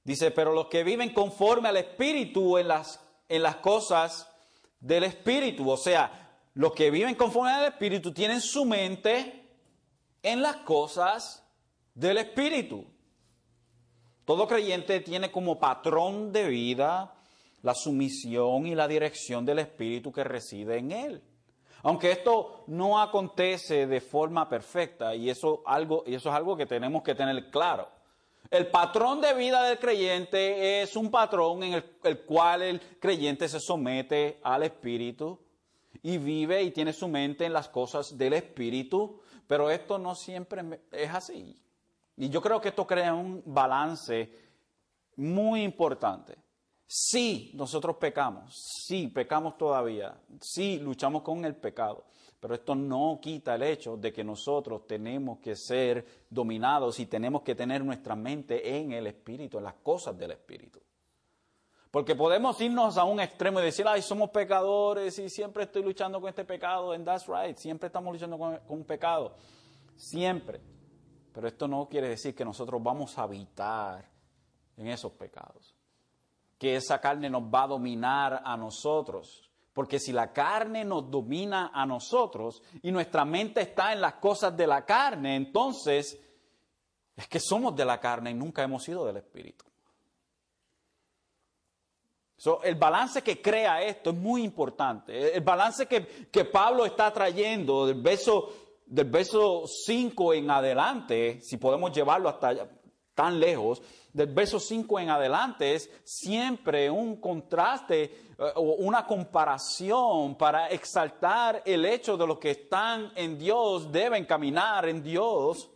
dice, 0.05 0.31
pero 0.31 0.53
los 0.53 0.67
que 0.67 0.85
viven 0.85 1.13
conforme 1.13 1.67
al 1.67 1.75
Espíritu 1.75 2.57
en 2.57 2.69
las, 2.69 3.05
en 3.27 3.43
las 3.43 3.57
cosas 3.57 4.31
del 4.79 5.03
Espíritu, 5.03 5.69
o 5.69 5.75
sea, 5.75 6.39
los 6.53 6.71
que 6.71 6.89
viven 6.89 7.15
conforme 7.15 7.51
al 7.51 7.65
Espíritu 7.65 8.13
tienen 8.13 8.39
su 8.39 8.63
mente 8.63 9.45
en 10.23 10.41
las 10.41 10.55
cosas 10.55 11.45
del 11.95 12.17
Espíritu. 12.17 12.85
Todo 14.29 14.47
creyente 14.47 14.99
tiene 14.99 15.31
como 15.31 15.57
patrón 15.57 16.31
de 16.31 16.47
vida 16.49 17.15
la 17.63 17.73
sumisión 17.73 18.67
y 18.67 18.75
la 18.75 18.87
dirección 18.87 19.43
del 19.43 19.57
Espíritu 19.57 20.11
que 20.11 20.23
reside 20.23 20.77
en 20.77 20.91
él. 20.91 21.23
Aunque 21.81 22.11
esto 22.11 22.63
no 22.67 23.01
acontece 23.01 23.87
de 23.87 23.99
forma 23.99 24.47
perfecta, 24.47 25.15
y 25.15 25.31
eso, 25.31 25.63
es 26.05 26.25
algo 26.27 26.55
que 26.55 26.67
tenemos 26.67 27.01
que 27.01 27.15
tener 27.15 27.49
claro. 27.49 27.89
El 28.51 28.67
patrón 28.67 29.19
de 29.19 29.33
vida 29.33 29.63
del 29.63 29.79
creyente 29.79 30.83
es 30.83 30.95
un 30.95 31.09
patrón 31.09 31.63
en 31.63 31.73
el, 31.73 31.97
el 32.03 32.19
cual 32.19 32.61
el 32.61 32.79
creyente 32.99 33.49
se 33.49 33.59
somete 33.59 34.39
al 34.43 34.61
Espíritu 34.61 35.39
y 36.03 36.19
vive 36.19 36.61
y 36.61 36.69
tiene 36.69 36.93
su 36.93 37.07
mente 37.07 37.45
en 37.45 37.53
las 37.53 37.67
cosas 37.67 38.15
del 38.15 38.33
Espíritu, 38.33 39.21
pero 39.47 39.71
esto 39.71 39.97
no 39.97 40.13
siempre 40.13 40.81
es 40.91 41.09
así. 41.09 41.59
Y 42.19 42.27
yo 42.27 42.41
creo 42.41 42.59
que 42.59 42.69
esto 42.69 42.85
crea 42.85 43.13
un 43.13 43.41
balance 43.45 44.29
muy 45.15 45.63
importante. 45.63 46.37
Sí, 46.85 47.51
nosotros 47.53 47.95
pecamos, 47.95 48.53
sí, 48.85 49.07
pecamos 49.07 49.57
todavía, 49.57 50.19
sí, 50.41 50.79
luchamos 50.79 51.21
con 51.21 51.45
el 51.45 51.55
pecado, 51.55 52.03
pero 52.39 52.55
esto 52.55 52.75
no 52.75 53.19
quita 53.21 53.55
el 53.55 53.63
hecho 53.63 53.95
de 53.95 54.11
que 54.11 54.23
nosotros 54.23 54.85
tenemos 54.85 55.39
que 55.39 55.55
ser 55.55 56.25
dominados 56.29 56.99
y 56.99 57.05
tenemos 57.05 57.43
que 57.43 57.55
tener 57.55 57.85
nuestra 57.85 58.15
mente 58.15 58.77
en 58.77 58.91
el 58.91 59.07
Espíritu, 59.07 59.57
en 59.57 59.63
las 59.63 59.75
cosas 59.75 60.17
del 60.17 60.31
Espíritu. 60.31 60.81
Porque 61.89 62.15
podemos 62.15 62.59
irnos 62.59 62.97
a 62.97 63.05
un 63.05 63.21
extremo 63.21 63.61
y 63.61 63.63
decir, 63.63 63.85
ay, 63.87 64.01
somos 64.01 64.29
pecadores 64.31 65.17
y 65.19 65.29
siempre 65.29 65.63
estoy 65.63 65.83
luchando 65.83 66.19
con 66.19 66.27
este 66.27 66.43
pecado, 66.43 66.91
and 66.91 67.05
that's 67.05 67.27
right, 67.27 67.55
siempre 67.55 67.87
estamos 67.87 68.11
luchando 68.11 68.37
con, 68.37 68.57
con 68.57 68.79
un 68.79 68.83
pecado, 68.83 69.35
siempre. 69.95 70.78
Pero 71.33 71.47
esto 71.47 71.67
no 71.67 71.87
quiere 71.87 72.09
decir 72.09 72.35
que 72.35 72.45
nosotros 72.45 72.81
vamos 72.81 73.17
a 73.17 73.23
habitar 73.23 74.09
en 74.77 74.87
esos 74.87 75.11
pecados 75.13 75.75
que 76.59 76.75
esa 76.75 76.99
carne 76.99 77.29
nos 77.29 77.43
va 77.43 77.63
a 77.63 77.67
dominar 77.67 78.41
a 78.43 78.57
nosotros. 78.57 79.49
Porque 79.73 79.97
si 79.97 80.11
la 80.11 80.33
carne 80.33 80.83
nos 80.83 81.09
domina 81.09 81.71
a 81.73 81.85
nosotros 81.85 82.61
y 82.83 82.91
nuestra 82.91 83.23
mente 83.23 83.61
está 83.61 83.93
en 83.93 84.01
las 84.01 84.15
cosas 84.15 84.55
de 84.57 84.67
la 84.67 84.85
carne, 84.85 85.37
entonces 85.37 86.19
es 87.15 87.27
que 87.29 87.39
somos 87.39 87.75
de 87.75 87.85
la 87.85 87.99
carne 87.99 88.31
y 88.31 88.33
nunca 88.33 88.61
hemos 88.61 88.83
sido 88.83 89.05
del 89.05 89.17
Espíritu. 89.17 89.63
So, 92.35 92.61
el 92.63 92.75
balance 92.75 93.21
que 93.21 93.41
crea 93.41 93.81
esto 93.83 94.09
es 94.09 94.15
muy 94.17 94.43
importante. 94.43 95.35
El 95.35 95.41
balance 95.41 95.87
que, 95.87 96.45
Pablo 96.45 96.85
está 96.85 97.11
trayendo 97.11 97.85
del 97.85 98.01
verso, 98.01 98.68
del 98.89 99.09
verso 99.09 99.65
5 99.67 100.33
en 100.33 100.49
adelante, 100.49 101.39
si 101.41 101.57
podemos 101.57 101.91
llevarlo 101.91 102.27
hasta 102.27 102.67
tan 103.13 103.39
lejos, 103.39 103.81
del 104.11 104.33
verso 104.33 104.59
5 104.59 104.99
en 104.99 105.09
adelante 105.11 105.75
es 105.75 105.89
siempre 106.03 106.89
un 106.89 107.17
contraste 107.21 108.03
eh, 108.03 108.51
o 108.55 108.61
una 108.79 109.05
comparación 109.05 110.35
para 110.35 110.69
exaltar 110.69 111.61
el 111.65 111.85
hecho 111.85 112.17
de 112.17 112.25
los 112.25 112.39
que 112.39 112.51
están 112.51 113.11
en 113.15 113.37
Dios, 113.37 113.91
deben 113.91 114.25
caminar 114.25 114.89
en 114.89 115.03
Dios, 115.03 115.69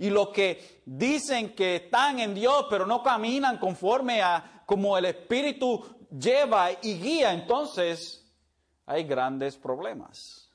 y 0.00 0.10
los 0.10 0.30
que 0.30 0.82
dicen 0.84 1.54
que 1.54 1.76
están 1.76 2.18
en 2.18 2.34
Dios 2.34 2.66
pero 2.68 2.84
no 2.84 3.04
caminan 3.04 3.58
conforme 3.58 4.20
a 4.20 4.64
como 4.66 4.98
el 4.98 5.04
Espíritu 5.04 5.84
lleva 6.10 6.72
y 6.82 6.98
guía, 6.98 7.32
entonces 7.32 8.28
hay 8.84 9.04
grandes 9.04 9.56
problemas. 9.56 10.45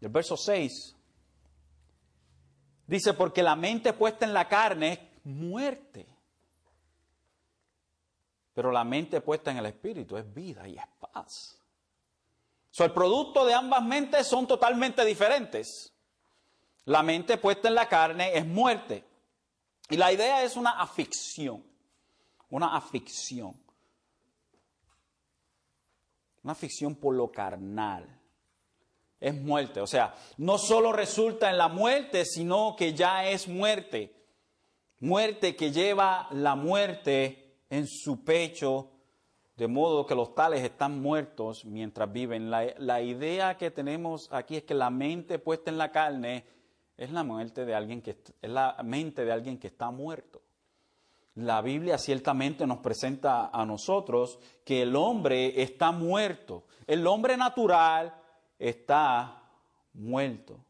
El 0.00 0.08
verso 0.08 0.36
6 0.36 0.96
dice, 2.86 3.14
porque 3.14 3.42
la 3.42 3.56
mente 3.56 3.92
puesta 3.92 4.24
en 4.24 4.32
la 4.32 4.48
carne 4.48 4.92
es 4.92 5.00
muerte, 5.24 6.06
pero 8.54 8.72
la 8.72 8.84
mente 8.84 9.20
puesta 9.20 9.50
en 9.50 9.58
el 9.58 9.66
Espíritu 9.66 10.16
es 10.16 10.32
vida 10.32 10.66
y 10.68 10.76
es 10.76 10.86
paz. 10.98 11.58
So, 12.70 12.84
el 12.84 12.92
producto 12.92 13.44
de 13.44 13.54
ambas 13.54 13.82
mentes 13.82 14.26
son 14.26 14.46
totalmente 14.46 15.04
diferentes. 15.04 15.92
La 16.84 17.02
mente 17.02 17.36
puesta 17.36 17.68
en 17.68 17.74
la 17.74 17.88
carne 17.88 18.36
es 18.36 18.46
muerte. 18.46 19.04
Y 19.88 19.96
la 19.96 20.12
idea 20.12 20.44
es 20.44 20.56
una 20.56 20.80
afición 20.80 21.70
una 22.50 22.76
aflicción. 22.76 23.54
Una 26.42 26.52
aflicción 26.52 26.96
por 26.96 27.14
lo 27.14 27.30
carnal. 27.30 28.19
Es 29.20 29.34
muerte. 29.34 29.80
O 29.80 29.86
sea, 29.86 30.14
no 30.38 30.56
solo 30.56 30.92
resulta 30.92 31.50
en 31.50 31.58
la 31.58 31.68
muerte, 31.68 32.24
sino 32.24 32.74
que 32.76 32.94
ya 32.94 33.28
es 33.28 33.46
muerte. 33.46 34.16
Muerte 35.00 35.54
que 35.54 35.70
lleva 35.70 36.28
la 36.32 36.54
muerte 36.54 37.58
en 37.68 37.86
su 37.86 38.24
pecho, 38.24 38.90
de 39.56 39.68
modo 39.68 40.06
que 40.06 40.14
los 40.14 40.34
tales 40.34 40.62
están 40.62 41.00
muertos 41.00 41.66
mientras 41.66 42.10
viven. 42.10 42.50
La, 42.50 42.66
la 42.78 43.02
idea 43.02 43.58
que 43.58 43.70
tenemos 43.70 44.28
aquí 44.32 44.56
es 44.56 44.64
que 44.64 44.74
la 44.74 44.88
mente 44.88 45.38
puesta 45.38 45.70
en 45.70 45.78
la 45.78 45.92
carne 45.92 46.46
es 46.96 47.10
la 47.10 47.24
muerte 47.24 47.64
de 47.64 47.74
alguien 47.74 48.02
que 48.02 48.10
es 48.10 48.50
la 48.50 48.76
mente 48.84 49.24
de 49.24 49.32
alguien 49.32 49.58
que 49.58 49.68
está 49.68 49.90
muerto. 49.90 50.42
La 51.36 51.62
Biblia 51.62 51.96
ciertamente 51.96 52.66
nos 52.66 52.78
presenta 52.78 53.50
a 53.52 53.64
nosotros 53.64 54.38
que 54.64 54.82
el 54.82 54.96
hombre 54.96 55.62
está 55.62 55.92
muerto. 55.92 56.64
El 56.86 57.06
hombre 57.06 57.36
natural 57.36 58.19
está 58.60 59.42
muerto. 59.94 60.64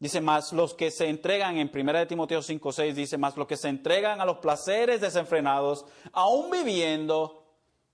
Dice 0.00 0.20
más, 0.20 0.52
los 0.52 0.74
que 0.74 0.90
se 0.90 1.08
entregan 1.08 1.58
en 1.58 1.70
1 1.72 2.06
Timoteo 2.06 2.40
5, 2.40 2.72
6, 2.72 2.96
dice 2.96 3.18
más, 3.18 3.36
los 3.36 3.46
que 3.46 3.56
se 3.56 3.68
entregan 3.68 4.20
a 4.20 4.24
los 4.24 4.38
placeres 4.38 5.00
desenfrenados, 5.00 5.84
aún 6.12 6.50
viviendo, 6.50 7.44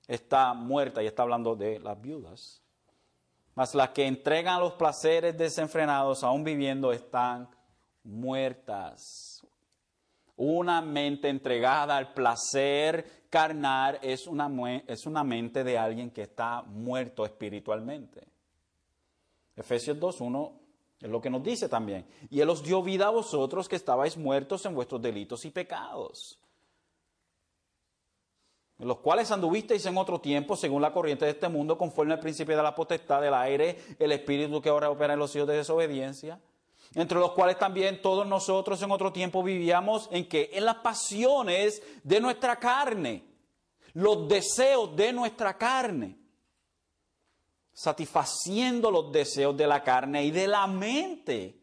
está 0.06 0.54
muerta. 0.54 1.02
Y 1.02 1.06
está 1.06 1.22
hablando 1.22 1.56
de 1.56 1.80
las 1.80 2.00
viudas. 2.00 2.62
Mas 3.54 3.74
las 3.74 3.90
que 3.90 4.06
entregan 4.06 4.56
a 4.56 4.60
los 4.60 4.74
placeres 4.74 5.36
desenfrenados, 5.36 6.22
aún 6.24 6.44
viviendo, 6.44 6.92
están 6.92 7.48
muertas. 8.02 9.46
Una 10.36 10.82
mente 10.82 11.28
entregada 11.28 11.96
al 11.96 12.12
placer 12.12 13.24
carnal 13.30 13.98
es 14.02 14.26
una, 14.26 14.50
es 14.86 15.06
una 15.06 15.24
mente 15.24 15.64
de 15.64 15.78
alguien 15.78 16.10
que 16.10 16.22
está 16.22 16.62
muerto 16.62 17.24
espiritualmente. 17.24 18.33
Efesios 19.56 19.98
2.1 19.98 20.52
es 21.00 21.10
lo 21.10 21.20
que 21.20 21.30
nos 21.30 21.42
dice 21.42 21.68
también. 21.68 22.06
Y 22.30 22.40
Él 22.40 22.50
os 22.50 22.62
dio 22.62 22.82
vida 22.82 23.06
a 23.06 23.10
vosotros 23.10 23.68
que 23.68 23.76
estabais 23.76 24.16
muertos 24.16 24.64
en 24.66 24.74
vuestros 24.74 25.00
delitos 25.02 25.44
y 25.44 25.50
pecados, 25.50 26.40
en 28.78 28.88
los 28.88 28.98
cuales 28.98 29.30
anduvisteis 29.30 29.86
en 29.86 29.96
otro 29.96 30.20
tiempo 30.20 30.56
según 30.56 30.82
la 30.82 30.92
corriente 30.92 31.24
de 31.24 31.32
este 31.32 31.48
mundo, 31.48 31.78
conforme 31.78 32.14
al 32.14 32.20
principio 32.20 32.56
de 32.56 32.62
la 32.62 32.74
potestad 32.74 33.20
del 33.20 33.34
aire, 33.34 33.78
el 33.98 34.12
espíritu 34.12 34.60
que 34.60 34.68
ahora 34.68 34.90
opera 34.90 35.12
en 35.12 35.18
los 35.18 35.34
hijos 35.36 35.48
de 35.48 35.56
desobediencia 35.56 36.40
entre 36.94 37.18
los 37.18 37.32
cuales 37.32 37.58
también 37.58 38.00
todos 38.00 38.26
nosotros 38.26 38.80
en 38.82 38.90
otro 38.90 39.12
tiempo 39.12 39.42
vivíamos 39.42 40.08
en 40.12 40.28
que 40.28 40.50
en 40.52 40.64
las 40.64 40.76
pasiones 40.76 41.82
de 42.02 42.20
nuestra 42.20 42.56
carne, 42.56 43.24
los 43.94 44.28
deseos 44.28 44.94
de 44.94 45.12
nuestra 45.12 45.56
carne, 45.56 46.16
satisfaciendo 47.74 48.90
los 48.90 49.12
deseos 49.12 49.56
de 49.56 49.66
la 49.66 49.82
carne 49.82 50.24
y 50.24 50.30
de 50.30 50.46
la 50.46 50.66
mente. 50.66 51.60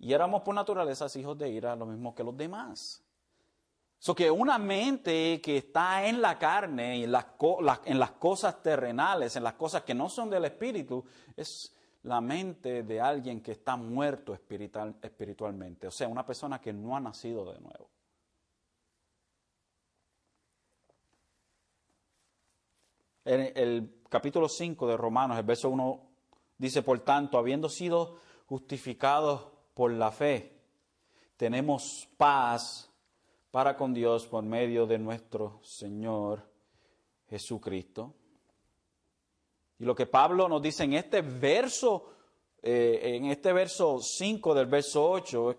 Y 0.00 0.12
éramos 0.12 0.42
por 0.42 0.54
naturaleza 0.54 1.06
hijos 1.14 1.38
de 1.38 1.48
ira, 1.48 1.76
lo 1.76 1.86
mismo 1.86 2.14
que 2.14 2.24
los 2.24 2.36
demás. 2.36 3.02
So 3.98 4.14
que 4.14 4.30
una 4.30 4.58
mente 4.58 5.40
que 5.42 5.58
está 5.58 6.06
en 6.06 6.20
la 6.20 6.38
carne 6.38 6.98
y 6.98 7.04
en 7.04 7.12
las, 7.12 7.26
en 7.84 7.98
las 7.98 8.12
cosas 8.12 8.62
terrenales, 8.62 9.36
en 9.36 9.44
las 9.44 9.54
cosas 9.54 9.82
que 9.82 9.94
no 9.94 10.08
son 10.08 10.30
del 10.30 10.46
espíritu, 10.46 11.04
es 11.36 11.76
la 12.02 12.20
mente 12.20 12.82
de 12.82 13.00
alguien 13.00 13.42
que 13.42 13.52
está 13.52 13.76
muerto 13.76 14.32
espiritual, 14.32 14.96
espiritualmente, 15.02 15.86
o 15.86 15.90
sea, 15.90 16.08
una 16.08 16.24
persona 16.24 16.60
que 16.60 16.72
no 16.72 16.96
ha 16.96 17.00
nacido 17.00 17.52
de 17.52 17.60
nuevo. 17.60 17.90
En 23.24 23.52
el 23.54 24.00
capítulo 24.08 24.48
5 24.48 24.86
de 24.86 24.96
Romanos, 24.96 25.36
el 25.36 25.44
verso 25.44 25.68
1 25.68 26.00
dice, 26.56 26.82
por 26.82 27.00
tanto, 27.00 27.36
habiendo 27.36 27.68
sido 27.68 28.16
justificados 28.46 29.46
por 29.74 29.92
la 29.92 30.10
fe, 30.10 30.58
tenemos 31.36 32.08
paz 32.16 32.90
para 33.50 33.76
con 33.76 33.92
Dios 33.92 34.26
por 34.26 34.42
medio 34.42 34.86
de 34.86 34.98
nuestro 34.98 35.60
Señor 35.62 36.42
Jesucristo. 37.28 38.14
Y 39.78 39.84
lo 39.84 39.94
que 39.94 40.06
Pablo 40.06 40.48
nos 40.48 40.62
dice 40.62 40.84
en 40.84 40.94
este 40.94 41.22
verso, 41.22 42.10
eh, 42.62 43.00
en 43.02 43.26
este 43.26 43.52
verso 43.52 44.00
5 44.00 44.54
del 44.54 44.66
verso 44.66 45.10
8, 45.10 45.56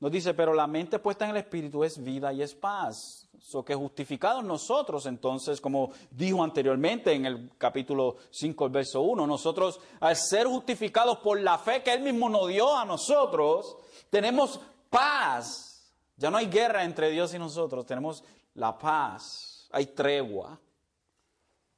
nos 0.00 0.10
dice, 0.10 0.32
pero 0.32 0.54
la 0.54 0.66
mente 0.66 0.98
puesta 0.98 1.26
en 1.26 1.32
el 1.32 1.36
Espíritu 1.36 1.84
es 1.84 2.02
vida 2.02 2.32
y 2.32 2.42
es 2.42 2.54
paz. 2.54 3.28
So 3.38 3.64
que 3.64 3.74
justificados 3.74 4.42
nosotros, 4.42 5.06
entonces, 5.06 5.60
como 5.60 5.90
dijo 6.10 6.42
anteriormente 6.42 7.12
en 7.12 7.26
el 7.26 7.50
capítulo 7.58 8.16
5, 8.30 8.66
el 8.66 8.72
verso 8.72 9.02
1, 9.02 9.26
nosotros 9.26 9.80
al 10.00 10.16
ser 10.16 10.46
justificados 10.46 11.18
por 11.18 11.38
la 11.40 11.58
fe 11.58 11.82
que 11.82 11.92
Él 11.92 12.02
mismo 12.02 12.28
nos 12.28 12.48
dio 12.48 12.74
a 12.74 12.84
nosotros, 12.84 13.76
tenemos 14.08 14.60
paz. 14.88 15.92
Ya 16.16 16.30
no 16.30 16.38
hay 16.38 16.46
guerra 16.46 16.84
entre 16.84 17.10
Dios 17.10 17.34
y 17.34 17.38
nosotros, 17.38 17.84
tenemos 17.84 18.24
la 18.54 18.78
paz, 18.78 19.68
hay 19.70 19.86
tregua, 19.86 20.58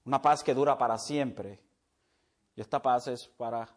una 0.04 0.20
paz 0.20 0.42
que 0.42 0.54
dura 0.54 0.76
para 0.78 0.98
siempre. 0.98 1.60
Y 2.54 2.60
esta 2.60 2.80
paz 2.80 3.08
es 3.08 3.26
para 3.26 3.68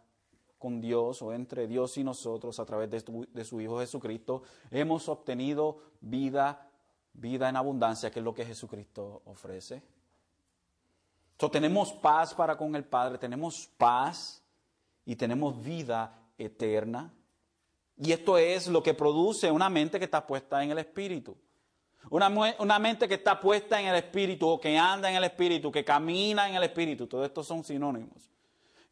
con 0.58 0.82
Dios 0.82 1.22
o 1.22 1.34
entre 1.34 1.68
Dios 1.68 1.98
y 1.98 2.04
nosotros 2.04 2.60
a 2.60 2.66
través 2.66 2.90
de, 2.90 3.44
su 3.44 3.62
Hijo 3.62 3.80
Jesucristo. 3.80 4.44
Hemos 4.72 5.08
obtenido 5.10 5.78
vida, 6.02 6.70
vida 7.14 7.50
en 7.50 7.56
abundancia, 7.56 8.12
que 8.12 8.20
es 8.20 8.26
lo 8.26 8.34
que 8.34 8.46
Jesucristo 8.46 9.22
ofrece. 9.26 9.84
So, 11.40 11.52
tenemos 11.52 11.92
paz 11.94 12.34
para 12.34 12.58
con 12.58 12.76
el 12.76 12.86
Padre, 12.86 13.18
tenemos 13.18 13.70
paz 13.78 14.42
y 15.06 15.16
tenemos 15.16 15.62
vida 15.62 16.18
eterna. 16.38 17.14
Y 17.98 18.12
esto 18.12 18.38
es 18.38 18.68
lo 18.68 18.82
que 18.82 18.94
produce 18.94 19.52
una 19.52 19.70
mente 19.70 20.00
que 20.00 20.06
está 20.06 20.26
puesta 20.26 20.64
en 20.64 20.72
el 20.72 20.80
Espíritu. 20.80 21.38
Una, 22.10 22.30
una, 22.60 22.80
mente 22.80 23.08
que 23.08 23.16
está 23.16 23.40
puesta 23.40 23.80
en 23.82 23.88
el 23.88 23.96
Espíritu 23.96 24.48
o 24.48 24.60
que 24.60 24.78
anda 24.78 25.10
en 25.10 25.16
el 25.16 25.24
Espíritu, 25.24 25.72
que 25.72 25.84
camina 25.84 26.48
en 26.48 26.56
el 26.56 26.64
Espíritu. 26.64 27.08
Todo 27.08 27.26
esto 27.26 27.44
son 27.44 27.64
sinónimos 27.64 28.30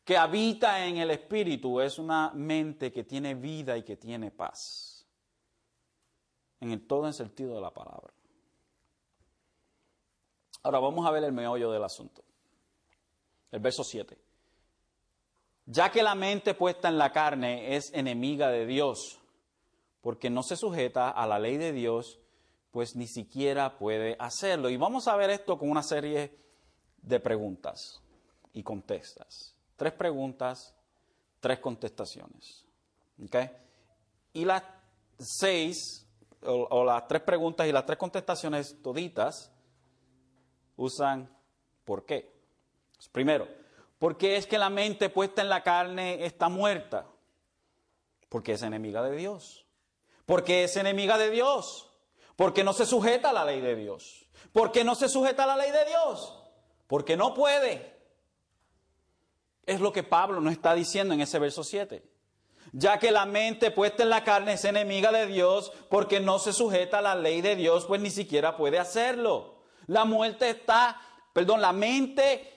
que 0.04 0.18
habita 0.18 0.86
en 0.86 0.98
el 0.98 1.12
Espíritu 1.12 1.80
es 1.80 1.98
una 1.98 2.32
mente 2.34 2.92
que 2.92 3.04
tiene 3.04 3.36
vida 3.36 3.78
y 3.78 3.84
que 3.84 3.96
tiene 3.96 4.32
paz. 4.32 5.06
En 6.60 6.72
el 6.72 6.86
todo 6.86 7.08
el 7.08 7.14
sentido 7.14 7.56
de 7.56 7.62
la 7.62 7.72
palabra. 7.72 8.14
Ahora 10.64 10.80
vamos 10.80 11.06
a 11.06 11.12
ver 11.12 11.24
el 11.24 11.34
meollo 11.34 11.72
del 11.72 11.84
asunto. 11.84 12.24
El 13.52 13.60
verso 13.60 13.84
7. 13.84 14.18
Ya 15.66 15.90
que 15.92 16.04
la 16.04 16.16
mente 16.16 16.54
puesta 16.54 16.90
en 16.90 16.98
la 16.98 17.12
carne 17.12 17.76
es 17.76 17.94
enemiga 17.94 18.50
de 18.50 18.66
Dios, 18.66 19.20
porque 20.02 20.30
no 20.30 20.44
se 20.44 20.58
sujeta 20.58 21.10
a 21.10 21.26
la 21.28 21.40
ley 21.40 21.58
de 21.58 21.72
Dios, 21.72 22.20
pues 22.72 22.96
ni 22.96 23.08
siquiera 23.08 23.78
puede 23.78 24.18
hacerlo. 24.20 24.70
Y 24.70 24.76
vamos 24.76 25.08
a 25.08 25.16
ver 25.16 25.30
esto 25.30 25.58
con 25.58 25.70
una 25.70 25.84
serie 25.84 26.38
de 27.02 27.20
preguntas 27.20 28.02
y 28.54 28.64
contestas. 28.64 29.54
Tres 29.76 29.94
preguntas, 29.94 30.76
tres 31.40 31.60
contestaciones. 31.60 32.66
Y 34.34 34.46
las 34.46 34.64
seis, 35.20 36.08
o, 36.42 36.84
las 36.84 37.08
tres 37.08 37.22
preguntas 37.22 37.68
y 37.68 37.72
las 37.72 37.86
tres 37.86 37.98
contestaciones 37.98 38.82
toditas, 38.82 39.52
usan 40.76 41.30
¿por 41.86 42.06
qué? 42.06 42.34
Primero, 43.12 43.48
¿por 44.00 44.18
qué 44.18 44.38
es 44.38 44.48
que 44.48 44.58
la 44.58 44.70
mente 44.70 45.10
puesta 45.10 45.42
en 45.42 45.50
la 45.50 45.64
carne 45.64 46.26
está 46.26 46.50
muerta? 46.50 47.06
Porque 48.30 48.54
es 48.54 48.64
enemiga 48.64 49.04
de 49.04 49.16
Dios. 49.16 49.66
Porque 50.26 50.64
es 50.64 50.76
enemiga 50.78 51.18
de 51.18 51.30
Dios. 51.30 51.90
Porque 52.36 52.64
no 52.64 52.74
se 52.74 52.86
sujeta 52.86 53.30
a 53.30 53.34
la 53.34 53.46
ley 53.46 53.62
de 53.62 53.76
Dios. 53.76 54.28
Porque 54.52 54.84
no 54.84 54.96
se 54.96 55.10
sujeta 55.10 55.44
a 55.44 55.48
la 55.48 55.58
ley 55.58 55.72
de 55.72 55.86
Dios. 55.86 56.34
Porque 56.88 57.16
no 57.16 57.34
puede. 57.34 57.93
Es 59.66 59.80
lo 59.80 59.94
que 59.94 60.04
Pablo 60.04 60.42
nos 60.42 60.54
está 60.54 60.74
diciendo 60.74 61.14
en 61.14 61.22
ese 61.22 61.40
verso 61.40 61.64
7 61.64 62.14
ya 62.72 62.98
que 62.98 63.12
la 63.12 63.26
mente 63.26 63.72
puesta 63.72 64.04
en 64.04 64.10
la 64.10 64.24
carne 64.24 64.54
es 64.54 64.66
enemiga 64.66 65.12
de 65.12 65.28
Dios 65.28 65.72
porque 65.90 66.20
no 66.20 66.40
se 66.40 66.54
sujeta 66.54 67.00
a 67.00 67.02
la 67.02 67.16
ley 67.16 67.42
de 67.42 67.56
Dios, 67.56 67.86
pues 67.86 68.02
ni 68.02 68.10
siquiera 68.10 68.58
puede 68.58 68.80
hacerlo. 68.80 69.64
La 69.88 70.06
muerte 70.06 70.50
está, 70.50 71.00
perdón, 71.34 71.62
la 71.62 71.72
mente 71.72 72.52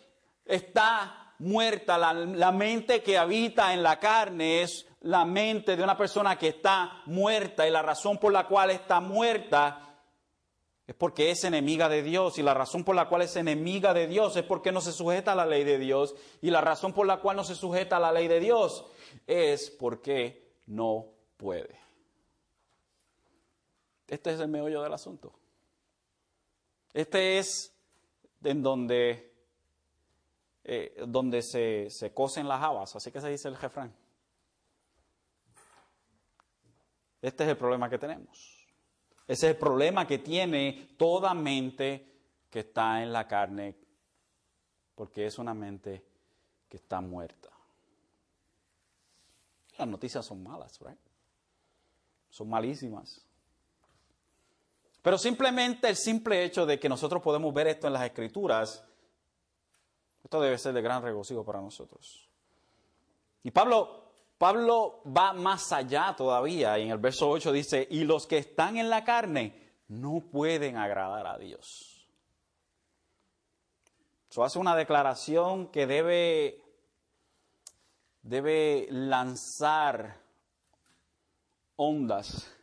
está 0.45 1.35
muerta, 1.39 1.99
la, 1.99 2.15
la 2.15 2.51
mente 2.51 3.03
que 3.03 3.19
habita 3.19 3.75
en 3.75 3.83
la 3.83 3.99
carne 3.99 4.63
es 4.63 4.87
la 5.01 5.27
mente 5.27 5.77
de 5.77 5.83
una 5.83 5.99
persona 5.99 6.39
que 6.39 6.49
está 6.49 7.03
muerta 7.05 7.69
y 7.69 7.71
la 7.71 7.83
razón 7.83 8.17
por 8.17 8.33
la 8.33 8.47
cual 8.47 8.71
está 8.71 9.01
muerta 9.01 9.86
es 10.87 10.95
porque 10.95 11.31
es 11.31 11.43
enemiga 11.43 11.89
de 11.89 12.03
Dios 12.03 12.39
y 12.39 12.43
la 12.43 12.55
razón 12.55 12.85
por 12.85 12.95
la 12.95 13.09
cual 13.09 13.23
es 13.23 13.35
enemiga 13.35 13.93
de 13.93 14.07
Dios 14.07 14.37
es 14.37 14.45
porque 14.45 14.71
no 14.71 14.81
se 14.81 14.93
sujeta 14.93 15.33
a 15.33 15.35
la 15.35 15.45
ley 15.45 15.65
de 15.65 15.79
Dios 15.79 16.15
y 16.41 16.51
la 16.51 16.61
razón 16.61 16.93
por 16.93 17.07
la 17.07 17.21
cual 17.21 17.37
no 17.37 17.45
se 17.45 17.57
sujeta 17.57 17.97
a 17.97 18.01
la 18.01 18.13
ley 18.13 18.29
de 18.29 18.39
Dios 18.39 18.87
es 19.27 19.71
porque 19.71 20.55
no 20.67 21.07
puede. 21.37 21.77
Este 24.07 24.33
es 24.33 24.39
el 24.39 24.47
meollo 24.47 24.81
del 24.83 24.93
asunto. 24.93 25.33
Este 26.95 27.39
es 27.39 27.75
en 28.45 28.63
donde, 28.63 29.35
eh, 30.63 31.03
donde 31.09 31.43
se, 31.43 31.91
se 31.91 32.15
cosen 32.15 32.47
las 32.47 32.63
habas, 32.63 32.95
así 32.95 33.11
que 33.11 33.21
se 33.21 33.29
dice 33.29 33.49
el 33.49 33.57
refrán. 33.57 33.93
Este 37.21 37.43
es 37.43 37.51
el 37.51 37.57
problema 37.57 37.91
que 37.91 37.99
tenemos. 37.99 38.56
Ese 39.27 39.47
es 39.49 39.55
el 39.55 39.59
problema 39.59 40.07
que 40.07 40.19
tiene 40.19 40.95
toda 40.97 41.35
mente 41.35 42.13
que 42.49 42.61
está 42.61 43.03
en 43.03 43.13
la 43.13 43.27
carne, 43.27 43.77
porque 44.95 45.27
es 45.27 45.39
una 45.39 45.53
mente 45.53 46.05
que 46.69 46.77
está 46.77 47.01
muerta. 47.01 47.51
Las 49.79 49.89
noticias 49.89 50.25
son 50.25 50.43
malas, 50.43 50.79
¿right? 50.81 50.99
Son 52.31 52.49
malísimas. 52.49 53.21
Pero 55.03 55.19
simplemente 55.19 55.89
el 55.89 55.97
simple 55.97 56.45
hecho 56.45 56.65
de 56.65 56.81
que 56.81 56.89
nosotros 56.89 57.23
podemos 57.23 57.53
ver 57.53 57.67
esto 57.69 57.87
en 57.87 57.93
las 57.93 58.05
escrituras, 58.05 58.85
esto 60.23 60.41
debe 60.41 60.59
ser 60.59 60.73
de 60.73 60.83
gran 60.83 61.03
regocijo 61.03 61.45
para 61.45 61.61
nosotros. 61.61 62.29
Y 63.43 63.51
Pablo 63.51 64.06
Pablo 64.39 65.01
va 65.07 65.33
más 65.33 65.73
allá 65.73 66.15
todavía 66.15 66.79
y 66.79 66.83
en 66.83 66.91
el 66.91 66.99
verso 66.99 67.29
8 67.31 67.53
dice, 67.53 67.87
y 67.91 68.05
los 68.05 68.27
que 68.27 68.39
están 68.39 68.77
en 68.77 68.91
la 68.91 69.03
carne 69.03 69.55
no 69.89 70.21
pueden 70.21 70.77
agradar 70.77 71.27
a 71.27 71.39
Dios. 71.39 72.07
Eso 74.31 74.45
hace 74.45 74.59
una 74.59 74.77
declaración 74.77 75.69
que 75.69 75.87
debe, 75.87 76.63
debe 78.21 78.89
lanzar 78.91 80.21
ondas, 81.77 82.55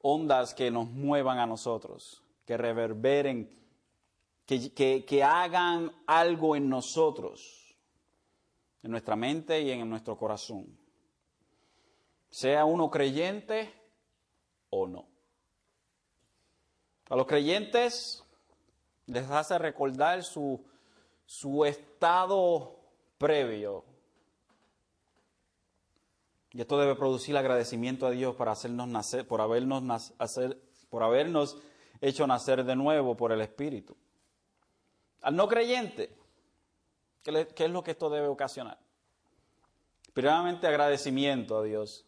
ondas 0.00 0.54
que 0.54 0.70
nos 0.70 0.88
muevan 0.88 1.38
a 1.38 1.46
nosotros, 1.46 2.22
que 2.46 2.56
reverberen, 2.56 3.54
que, 4.46 5.04
que 5.04 5.22
hagan 5.22 5.92
algo 6.06 6.56
en 6.56 6.70
nosotros 6.70 7.57
en 8.82 8.90
nuestra 8.90 9.16
mente 9.16 9.60
y 9.60 9.70
en 9.70 9.88
nuestro 9.88 10.16
corazón. 10.16 10.66
Sea 12.30 12.64
uno 12.64 12.90
creyente 12.90 13.72
o 14.70 14.86
no. 14.86 15.08
A 17.08 17.16
los 17.16 17.26
creyentes 17.26 18.22
les 19.06 19.30
hace 19.30 19.58
recordar 19.58 20.22
su, 20.22 20.62
su 21.24 21.64
estado 21.64 22.78
previo. 23.16 23.84
Y 26.52 26.60
esto 26.60 26.78
debe 26.78 26.96
producir 26.96 27.36
agradecimiento 27.36 28.06
a 28.06 28.10
Dios 28.10 28.34
para 28.36 28.52
hacernos 28.52 28.88
nacer, 28.88 29.26
por 29.26 29.40
habernos, 29.40 30.12
por 30.90 31.02
habernos 31.02 31.58
hecho 32.00 32.26
nacer 32.26 32.64
de 32.64 32.76
nuevo 32.76 33.16
por 33.16 33.32
el 33.32 33.40
Espíritu. 33.40 33.96
Al 35.22 35.36
no 35.36 35.48
creyente, 35.48 36.17
¿Qué, 37.54 37.64
es 37.64 37.70
lo 37.70 37.82
que 37.82 37.90
esto 37.90 38.08
debe 38.08 38.26
ocasionar? 38.26 38.78
Primeramente 40.14 40.66
agradecimiento 40.66 41.58
a 41.58 41.62
Dios, 41.62 42.06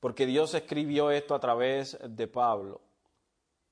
porque 0.00 0.26
Dios 0.26 0.54
escribió 0.54 1.12
esto 1.12 1.36
a 1.36 1.40
través 1.40 1.96
de 2.02 2.26
Pablo 2.26 2.80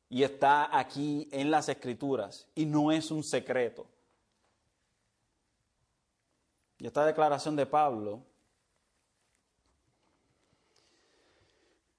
y 0.08 0.22
está 0.22 0.78
aquí 0.78 1.28
en 1.32 1.50
las 1.50 1.68
escrituras 1.68 2.46
y 2.54 2.64
no 2.64 2.92
es 2.92 3.10
un 3.10 3.24
secreto. 3.24 3.88
Y 6.78 6.86
esta 6.86 7.04
declaración 7.04 7.56
de 7.56 7.66
Pablo 7.66 8.22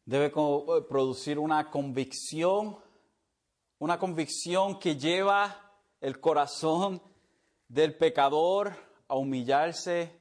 debe 0.06 0.30
producir 0.30 1.38
una 1.38 1.70
convicción, 1.70 2.78
una 3.78 4.00
convicción 4.00 4.80
que 4.80 4.96
lleva 4.96 5.70
el 6.00 6.22
corazón 6.22 7.02
del 7.70 7.96
pecador 7.96 8.74
a 9.08 9.16
humillarse 9.16 10.20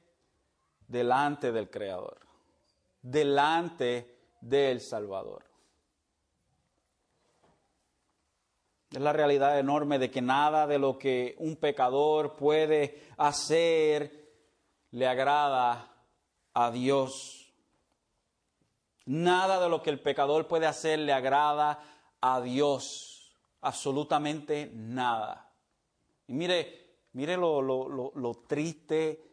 delante 0.87 1.51
del 1.51 1.69
Creador, 1.69 2.19
delante 3.01 4.17
del 4.39 4.79
Salvador. 4.81 5.43
Es 8.91 8.99
la 8.99 9.13
realidad 9.13 9.59
enorme 9.59 9.99
de 9.99 10.09
que 10.09 10.21
nada 10.21 10.65
de 10.65 10.79
lo 10.79 10.97
que 10.97 11.35
un 11.37 11.57
pecador 11.57 12.35
puede 12.35 13.03
hacer 13.17 14.33
le 14.91 15.07
agrada 15.07 15.93
a 16.53 16.71
Dios. 16.71 17.53
Nada 19.05 19.59
de 19.59 19.69
lo 19.69 19.83
que 19.83 19.91
el 19.91 19.99
pecador 19.99 20.47
puede 20.47 20.65
hacer 20.65 20.99
le 20.99 21.13
agrada 21.13 21.79
a 22.21 22.41
Dios. 22.41 23.35
Absolutamente 23.61 24.71
nada. 24.73 25.51
Y 26.27 26.33
mire, 26.33 26.88
Mire 27.13 27.37
lo, 27.37 28.43
triste 28.47 29.23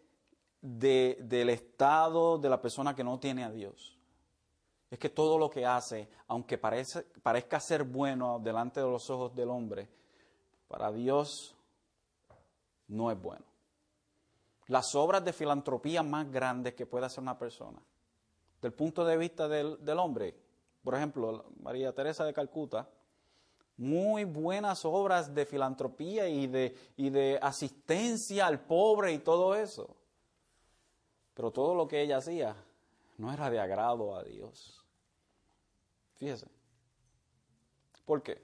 del 0.60 1.50
estado 1.50 2.38
de 2.38 2.48
la 2.48 2.60
persona 2.60 2.94
que 2.94 3.04
no 3.04 3.18
tiene 3.18 3.44
a 3.44 3.50
Dios. 3.50 3.98
Es 4.90 4.98
que 4.98 5.10
todo 5.10 5.38
lo 5.38 5.50
que 5.50 5.66
hace, 5.66 6.08
aunque 6.28 6.58
parezca 6.58 7.60
ser 7.60 7.84
bueno 7.84 8.40
delante 8.42 8.80
de 8.80 8.86
los 8.86 9.10
ojos 9.10 9.34
del 9.34 9.50
hombre, 9.50 9.88
para 10.68 10.90
Dios 10.92 11.54
no 12.88 13.10
es 13.10 13.20
bueno. 13.20 13.44
Las 14.68 14.94
obras 14.94 15.24
de 15.24 15.32
filantropía 15.32 16.02
más 16.02 16.30
grandes 16.30 16.74
que 16.74 16.86
puede 16.86 17.06
hacer 17.06 17.22
una 17.22 17.38
persona, 17.38 17.80
del 18.62 18.72
punto 18.72 19.04
de 19.04 19.16
vista 19.16 19.48
del, 19.48 19.84
del 19.84 19.98
hombre, 19.98 20.34
por 20.82 20.94
ejemplo, 20.94 21.44
María 21.60 21.92
Teresa 21.92 22.24
de 22.24 22.32
Calcuta, 22.32 22.88
muy 23.76 24.24
buenas 24.24 24.84
obras 24.84 25.34
de 25.34 25.44
filantropía 25.44 26.28
y 26.28 26.46
de, 26.46 26.76
y 26.96 27.10
de 27.10 27.38
asistencia 27.42 28.46
al 28.46 28.60
pobre 28.60 29.12
y 29.12 29.18
todo 29.18 29.54
eso. 29.54 29.96
Pero 31.34 31.50
todo 31.50 31.74
lo 31.74 31.86
que 31.86 32.00
ella 32.00 32.18
hacía 32.18 32.56
no 33.18 33.32
era 33.32 33.50
de 33.50 33.60
agrado 33.60 34.16
a 34.16 34.24
Dios. 34.24 34.84
Fíjese. 36.14 36.46
¿Por 38.04 38.22
qué? 38.22 38.40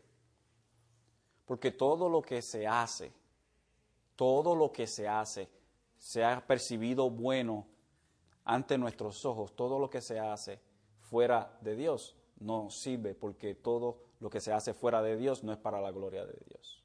Porque 1.46 1.70
todo 1.70 2.08
lo 2.08 2.20
que 2.20 2.42
se 2.42 2.66
hace, 2.66 3.12
todo 4.16 4.54
lo 4.54 4.72
que 4.72 4.86
se 4.86 5.08
hace, 5.08 5.48
se 5.96 6.24
ha 6.24 6.44
percibido 6.46 7.08
bueno 7.10 7.66
ante 8.44 8.76
nuestros 8.76 9.24
ojos, 9.24 9.54
todo 9.54 9.78
lo 9.78 9.88
que 9.88 10.00
se 10.00 10.18
hace 10.18 10.60
fuera 10.98 11.56
de 11.60 11.76
Dios 11.76 12.16
no 12.40 12.70
sirve 12.70 13.14
porque 13.14 13.54
todo 13.54 13.98
lo 14.22 14.30
que 14.30 14.40
se 14.40 14.52
hace 14.52 14.72
fuera 14.72 15.02
de 15.02 15.16
Dios 15.16 15.42
no 15.42 15.52
es 15.52 15.58
para 15.58 15.80
la 15.80 15.90
gloria 15.90 16.24
de 16.24 16.38
Dios. 16.46 16.80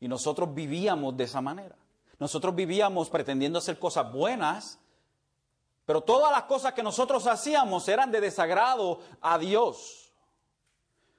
Y 0.00 0.06
nosotros 0.06 0.52
vivíamos 0.52 1.16
de 1.16 1.24
esa 1.24 1.40
manera. 1.40 1.76
Nosotros 2.18 2.54
vivíamos 2.54 3.08
pretendiendo 3.08 3.58
hacer 3.58 3.78
cosas 3.78 4.12
buenas, 4.12 4.78
pero 5.86 6.02
todas 6.02 6.30
las 6.30 6.42
cosas 6.42 6.74
que 6.74 6.82
nosotros 6.82 7.26
hacíamos 7.26 7.88
eran 7.88 8.12
de 8.12 8.20
desagrado 8.20 9.00
a 9.22 9.38
Dios. 9.38 10.12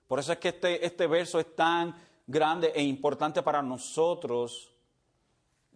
Por 0.07 0.19
eso 0.19 0.33
es 0.33 0.37
que 0.37 0.49
este, 0.49 0.85
este 0.85 1.07
verso 1.07 1.39
es 1.39 1.55
tan 1.55 1.95
grande 2.27 2.71
e 2.75 2.83
importante 2.83 3.41
para 3.41 3.63
nosotros 3.63 4.71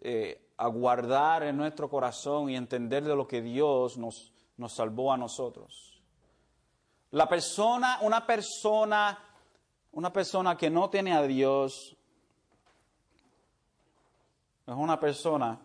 eh, 0.01 0.51
aguardar 0.55 1.41
en 1.41 1.57
nuestro 1.57 1.89
corazón 1.89 2.51
y 2.51 2.55
entender 2.55 3.03
de 3.03 3.15
lo 3.15 3.27
que 3.27 3.41
Dios 3.41 3.97
nos, 3.97 4.31
nos 4.55 4.73
salvó 4.73 5.11
a 5.11 5.17
nosotros. 5.17 5.88
La 7.11 7.27
persona, 7.27 7.99
una 8.01 8.25
persona, 8.25 9.17
una 9.93 10.13
persona 10.13 10.55
que 10.55 10.69
no 10.69 10.89
tiene 10.89 11.13
a 11.13 11.23
Dios, 11.23 11.95
es 14.67 14.75
una 14.75 14.99
persona 14.99 15.59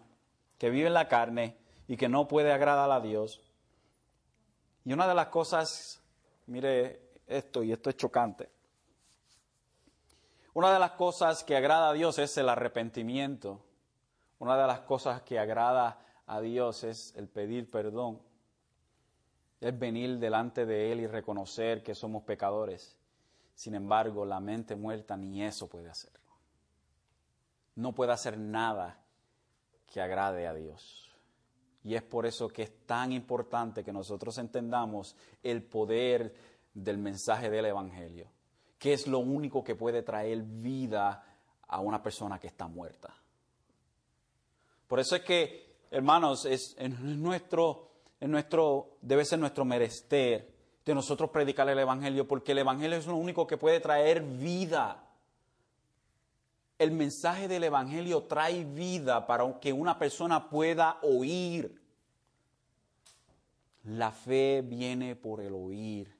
que 0.58 0.70
vive 0.70 0.86
en 0.86 0.94
la 0.94 1.08
carne 1.08 1.58
y 1.86 1.96
que 1.96 2.08
no 2.08 2.26
puede 2.26 2.52
agradar 2.52 2.90
a 2.90 3.00
Dios. 3.00 3.42
Y 4.84 4.92
una 4.92 5.06
de 5.06 5.14
las 5.14 5.28
cosas, 5.28 6.02
mire 6.46 7.12
esto, 7.26 7.62
y 7.62 7.72
esto 7.72 7.90
es 7.90 7.96
chocante, 7.96 8.50
una 10.54 10.72
de 10.72 10.78
las 10.78 10.92
cosas 10.92 11.42
que 11.42 11.56
agrada 11.56 11.88
a 11.88 11.92
Dios 11.92 12.18
es 12.18 12.38
el 12.38 12.48
arrepentimiento. 12.48 13.60
Una 14.38 14.56
de 14.56 14.66
las 14.68 14.80
cosas 14.80 15.22
que 15.22 15.38
agrada 15.38 15.98
a 16.26 16.40
Dios 16.40 16.84
es 16.84 17.12
el 17.16 17.28
pedir 17.28 17.68
perdón. 17.68 18.22
Es 19.64 19.78
venir 19.78 20.18
delante 20.18 20.66
de 20.66 20.92
Él 20.92 21.00
y 21.00 21.06
reconocer 21.06 21.82
que 21.82 21.94
somos 21.94 22.24
pecadores. 22.24 22.98
Sin 23.54 23.74
embargo, 23.74 24.24
la 24.24 24.40
mente 24.40 24.76
muerta 24.76 25.16
ni 25.16 25.42
eso 25.42 25.68
puede 25.68 25.88
hacerlo. 25.88 26.20
No 27.76 27.92
puede 27.92 28.12
hacer 28.12 28.38
nada 28.38 29.00
que 29.86 30.00
agrade 30.00 30.46
a 30.46 30.54
Dios. 30.54 31.10
Y 31.82 31.94
es 31.94 32.02
por 32.02 32.26
eso 32.26 32.48
que 32.48 32.62
es 32.62 32.86
tan 32.86 33.12
importante 33.12 33.84
que 33.84 33.92
nosotros 33.92 34.36
entendamos 34.38 35.16
el 35.42 35.62
poder 35.62 36.34
del 36.74 36.98
mensaje 36.98 37.48
del 37.50 37.66
Evangelio 37.66 38.34
que 38.84 38.92
es 38.92 39.06
lo 39.06 39.20
único 39.20 39.64
que 39.64 39.76
puede 39.76 40.02
traer 40.02 40.42
vida 40.42 41.24
a 41.68 41.80
una 41.80 42.02
persona 42.02 42.38
que 42.38 42.48
está 42.48 42.68
muerta. 42.68 43.16
Por 44.86 45.00
eso 45.00 45.16
es 45.16 45.22
que, 45.22 45.78
hermanos, 45.90 46.44
es, 46.44 46.76
nuestro, 47.00 47.93
debe 49.00 49.24
ser 49.24 49.38
nuestro 49.38 49.64
merester 49.64 50.52
de 50.84 50.94
nosotros 50.94 51.30
predicar 51.30 51.68
el 51.68 51.78
Evangelio, 51.78 52.28
porque 52.28 52.52
el 52.52 52.58
Evangelio 52.58 52.98
es 52.98 53.06
lo 53.06 53.16
único 53.16 53.46
que 53.46 53.56
puede 53.56 53.80
traer 53.80 54.22
vida. 54.22 55.08
El 56.78 56.90
mensaje 56.90 57.48
del 57.48 57.64
Evangelio 57.64 58.24
trae 58.24 58.64
vida 58.64 59.26
para 59.26 59.58
que 59.60 59.72
una 59.72 59.98
persona 59.98 60.50
pueda 60.50 60.98
oír. 61.02 61.80
La 63.84 64.10
fe 64.10 64.62
viene 64.62 65.16
por 65.16 65.40
el 65.40 65.54
oír 65.54 66.14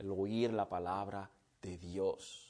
el 0.00 0.10
oír 0.10 0.52
la 0.52 0.66
palabra 0.68 1.30
de 1.60 1.76
Dios. 1.76 2.49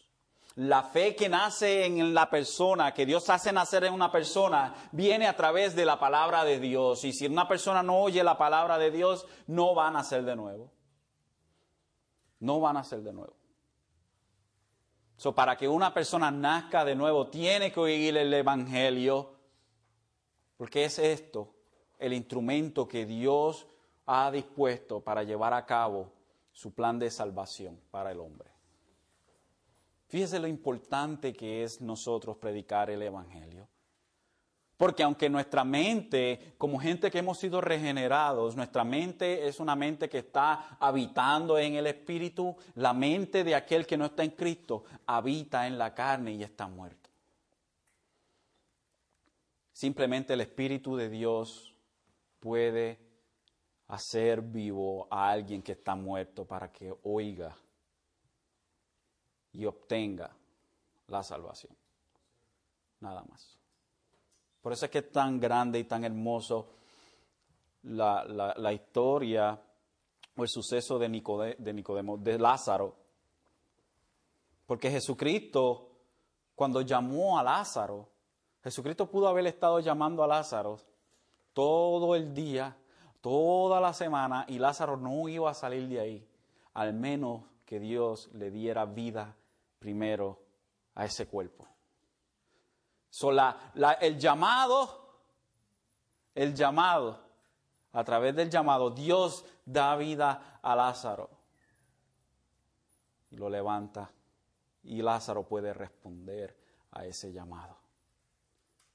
La 0.60 0.82
fe 0.82 1.16
que 1.16 1.26
nace 1.26 1.86
en 1.86 2.12
la 2.12 2.28
persona, 2.28 2.92
que 2.92 3.06
Dios 3.06 3.30
hace 3.30 3.50
nacer 3.50 3.84
en 3.84 3.94
una 3.94 4.12
persona, 4.12 4.74
viene 4.92 5.26
a 5.26 5.34
través 5.34 5.74
de 5.74 5.86
la 5.86 5.98
palabra 5.98 6.44
de 6.44 6.60
Dios. 6.60 7.02
Y 7.06 7.14
si 7.14 7.26
una 7.26 7.48
persona 7.48 7.82
no 7.82 7.98
oye 7.98 8.22
la 8.22 8.36
palabra 8.36 8.76
de 8.76 8.90
Dios, 8.90 9.26
no 9.46 9.74
va 9.74 9.88
a 9.88 9.90
nacer 9.90 10.22
de 10.22 10.36
nuevo. 10.36 10.70
No 12.40 12.60
va 12.60 12.70
a 12.70 12.72
nacer 12.74 13.00
de 13.00 13.10
nuevo. 13.10 13.34
So, 15.16 15.34
para 15.34 15.56
que 15.56 15.66
una 15.66 15.94
persona 15.94 16.30
nazca 16.30 16.84
de 16.84 16.94
nuevo, 16.94 17.28
tiene 17.28 17.72
que 17.72 17.80
oír 17.80 18.14
el 18.18 18.34
Evangelio, 18.34 19.32
porque 20.58 20.84
es 20.84 20.98
esto 20.98 21.54
el 21.98 22.12
instrumento 22.12 22.86
que 22.86 23.06
Dios 23.06 23.66
ha 24.04 24.30
dispuesto 24.30 25.00
para 25.00 25.22
llevar 25.22 25.54
a 25.54 25.64
cabo 25.64 26.12
su 26.52 26.74
plan 26.74 26.98
de 26.98 27.10
salvación 27.10 27.80
para 27.90 28.12
el 28.12 28.20
hombre. 28.20 28.59
Fíjese 30.10 30.40
lo 30.40 30.48
importante 30.48 31.32
que 31.32 31.62
es 31.62 31.80
nosotros 31.80 32.36
predicar 32.36 32.90
el 32.90 33.00
Evangelio. 33.00 33.68
Porque 34.76 35.04
aunque 35.04 35.30
nuestra 35.30 35.62
mente, 35.62 36.54
como 36.58 36.80
gente 36.80 37.12
que 37.12 37.18
hemos 37.18 37.38
sido 37.38 37.60
regenerados, 37.60 38.56
nuestra 38.56 38.82
mente 38.82 39.46
es 39.46 39.60
una 39.60 39.76
mente 39.76 40.08
que 40.08 40.18
está 40.18 40.76
habitando 40.80 41.56
en 41.58 41.76
el 41.76 41.86
Espíritu, 41.86 42.56
la 42.74 42.92
mente 42.92 43.44
de 43.44 43.54
aquel 43.54 43.86
que 43.86 43.96
no 43.96 44.06
está 44.06 44.24
en 44.24 44.30
Cristo 44.30 44.82
habita 45.06 45.68
en 45.68 45.78
la 45.78 45.94
carne 45.94 46.32
y 46.32 46.42
está 46.42 46.66
muerto. 46.66 47.08
Simplemente 49.72 50.32
el 50.32 50.40
Espíritu 50.40 50.96
de 50.96 51.08
Dios 51.08 51.72
puede 52.40 52.98
hacer 53.86 54.42
vivo 54.42 55.06
a 55.08 55.30
alguien 55.30 55.62
que 55.62 55.72
está 55.72 55.94
muerto 55.94 56.44
para 56.44 56.72
que 56.72 56.92
oiga 57.04 57.56
y 59.52 59.64
obtenga 59.66 60.30
la 61.08 61.22
salvación. 61.22 61.76
Nada 63.00 63.22
más. 63.28 63.58
Por 64.60 64.72
eso 64.72 64.84
es 64.84 64.90
que 64.90 64.98
es 64.98 65.10
tan 65.10 65.40
grande 65.40 65.78
y 65.78 65.84
tan 65.84 66.04
hermoso 66.04 66.74
la, 67.84 68.72
historia 68.72 69.58
o 70.36 70.42
el 70.42 70.48
suceso 70.48 70.98
de, 70.98 71.56
de 71.58 71.72
Nicodemo, 71.72 72.18
de 72.18 72.38
Lázaro. 72.38 72.94
Porque 74.66 74.90
Jesucristo, 74.90 75.90
cuando 76.54 76.82
llamó 76.82 77.38
a 77.38 77.42
Lázaro, 77.42 78.08
Jesucristo 78.62 79.10
pudo 79.10 79.28
haber 79.28 79.46
estado 79.46 79.80
llamando 79.80 80.22
a 80.22 80.26
Lázaro 80.26 80.78
todo 81.54 82.14
el 82.14 82.34
día 82.34 82.76
toda 83.20 83.80
la 83.80 83.92
semana 83.92 84.44
y 84.48 84.58
Lázaro 84.58 84.96
no 84.96 85.28
iba 85.28 85.50
a 85.50 85.54
salir 85.54 85.88
de 85.88 86.00
ahí, 86.00 86.28
al 86.74 86.94
menos 86.94 87.42
que 87.64 87.78
Dios 87.78 88.30
le 88.32 88.50
diera 88.50 88.84
vida 88.84 89.36
primero 89.80 90.40
a 90.94 91.06
ese 91.06 91.26
cuerpo. 91.26 91.66
So, 93.08 93.32
el 93.32 94.18
llamado, 94.18 95.18
el 96.32 96.54
llamado, 96.54 97.18
a 97.92 98.04
través 98.04 98.36
del 98.36 98.48
llamado, 98.48 98.90
Dios 98.90 99.44
da 99.64 99.96
vida 99.96 100.60
a 100.62 100.76
Lázaro 100.76 101.28
y 103.30 103.36
lo 103.36 103.48
levanta 103.48 104.12
y 104.84 105.02
Lázaro 105.02 105.42
puede 105.44 105.74
responder 105.74 106.56
a 106.92 107.04
ese 107.04 107.32
llamado. 107.32 107.76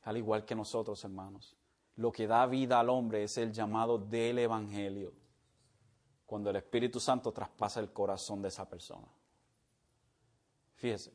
Al 0.03 0.15
igual 0.17 0.45
que 0.45 0.55
nosotros, 0.55 1.03
hermanos. 1.03 1.57
Lo 1.97 2.11
que 2.11 2.27
da 2.27 2.45
vida 2.45 2.79
al 2.79 2.89
hombre 2.89 3.23
es 3.23 3.37
el 3.37 3.51
llamado 3.51 3.97
del 3.97 4.39
Evangelio, 4.39 5.13
cuando 6.25 6.49
el 6.49 6.57
Espíritu 6.57 6.99
Santo 6.99 7.31
traspasa 7.31 7.79
el 7.79 7.91
corazón 7.91 8.41
de 8.41 8.49
esa 8.49 8.69
persona. 8.69 9.07
Fíjese, 10.85 11.11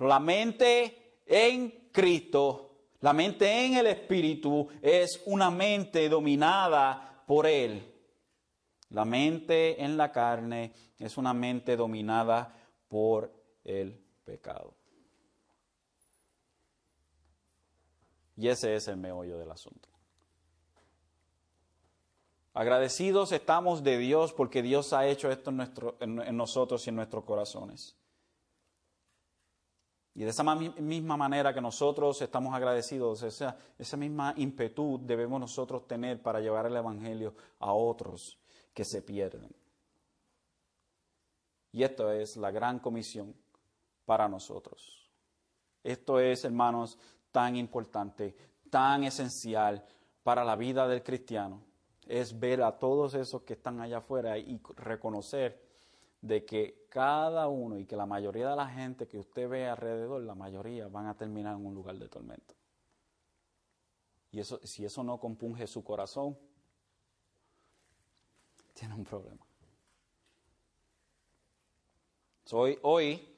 la 0.00 0.18
mente 0.18 1.20
en 1.26 1.90
Cristo, 1.92 2.88
la 2.98 3.12
mente 3.12 3.66
en 3.66 3.74
el 3.76 3.86
Espíritu 3.86 4.68
es 4.82 5.22
una 5.26 5.48
mente 5.48 6.08
dominada 6.08 7.22
por 7.24 7.46
Él. 7.46 7.88
La 8.88 9.04
mente 9.04 9.80
en 9.80 9.96
la 9.96 10.10
carne 10.10 10.72
es 10.98 11.16
una 11.16 11.32
mente 11.32 11.76
dominada 11.76 12.52
por 12.88 13.32
el 13.62 13.96
pecado. 14.24 14.74
Y 18.36 18.48
ese 18.48 18.74
es 18.74 18.88
el 18.88 18.96
meollo 18.96 19.38
del 19.38 19.52
asunto. 19.52 19.88
Agradecidos 22.54 23.30
estamos 23.30 23.84
de 23.84 23.98
Dios 23.98 24.32
porque 24.32 24.62
Dios 24.62 24.92
ha 24.92 25.06
hecho 25.06 25.30
esto 25.30 25.52
en, 25.52 26.20
en, 26.20 26.36
nosotros 26.36 26.84
y 26.84 26.90
en 26.90 26.96
nuestros 26.96 27.22
corazones. 27.22 28.01
Y 30.14 30.24
de 30.24 30.30
esa 30.30 30.44
misma 30.44 31.16
manera 31.16 31.54
que 31.54 31.60
nosotros 31.60 32.20
estamos 32.20 32.54
agradecidos, 32.54 33.22
esa, 33.22 33.56
esa 33.78 33.96
misma 33.96 34.34
impetud 34.36 35.00
debemos 35.00 35.40
nosotros 35.40 35.86
tener 35.86 36.20
para 36.20 36.40
llevar 36.40 36.66
el 36.66 36.76
Evangelio 36.76 37.34
a 37.60 37.72
otros 37.72 38.38
que 38.74 38.84
se 38.84 39.00
pierden. 39.00 39.50
Y 41.72 41.82
esto 41.82 42.12
es 42.12 42.36
la 42.36 42.50
gran 42.50 42.78
comisión 42.78 43.34
para 44.04 44.28
nosotros. 44.28 45.10
Esto 45.82 46.20
es, 46.20 46.44
hermanos, 46.44 46.98
tan 47.30 47.56
importante, 47.56 48.36
tan 48.70 49.04
esencial 49.04 49.82
para 50.22 50.44
la 50.44 50.56
vida 50.56 50.86
del 50.86 51.02
cristiano, 51.02 51.62
es 52.06 52.38
ver 52.38 52.62
a 52.62 52.78
todos 52.78 53.14
esos 53.14 53.42
que 53.42 53.54
están 53.54 53.80
allá 53.80 53.98
afuera 53.98 54.36
y 54.36 54.60
reconocer 54.76 55.71
de 56.22 56.44
que 56.44 56.86
cada 56.88 57.48
uno 57.48 57.78
y 57.78 57.84
que 57.84 57.96
la 57.96 58.06
mayoría 58.06 58.48
de 58.48 58.56
la 58.56 58.68
gente 58.68 59.06
que 59.08 59.18
usted 59.18 59.48
ve 59.48 59.66
alrededor, 59.66 60.22
la 60.22 60.34
mayoría 60.34 60.88
van 60.88 61.06
a 61.06 61.16
terminar 61.16 61.56
en 61.56 61.66
un 61.66 61.74
lugar 61.74 61.98
de 61.98 62.08
tormento. 62.08 62.54
Y 64.30 64.40
eso, 64.40 64.60
si 64.64 64.84
eso 64.84 65.02
no 65.02 65.18
compunge 65.18 65.66
su 65.66 65.84
corazón, 65.84 66.38
tiene 68.72 68.94
un 68.94 69.04
problema. 69.04 69.44
Hoy, 72.52 72.78
hoy, 72.82 73.34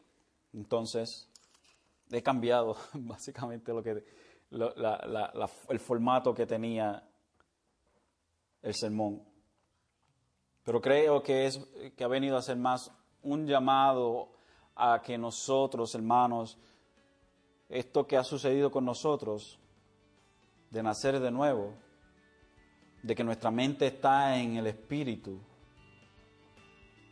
entonces, 0.52 1.28
he 2.10 2.22
cambiado 2.22 2.76
básicamente 2.94 3.72
lo 3.72 3.82
que, 3.82 4.04
el 4.50 5.80
formato 5.80 6.34
que 6.34 6.46
tenía 6.46 7.08
el 8.62 8.74
sermón. 8.74 9.33
Pero 10.64 10.80
creo 10.80 11.22
que, 11.22 11.46
es, 11.46 11.60
que 11.96 12.04
ha 12.04 12.08
venido 12.08 12.36
a 12.36 12.42
ser 12.42 12.56
más 12.56 12.90
un 13.22 13.46
llamado 13.46 14.30
a 14.74 15.02
que 15.02 15.16
nosotros, 15.18 15.94
hermanos, 15.94 16.58
esto 17.68 18.06
que 18.06 18.16
ha 18.16 18.24
sucedido 18.24 18.70
con 18.70 18.84
nosotros, 18.84 19.58
de 20.70 20.82
nacer 20.82 21.20
de 21.20 21.30
nuevo, 21.30 21.74
de 23.02 23.14
que 23.14 23.22
nuestra 23.22 23.50
mente 23.50 23.86
está 23.86 24.36
en 24.38 24.56
el 24.56 24.66
Espíritu, 24.66 25.38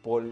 por 0.02 0.24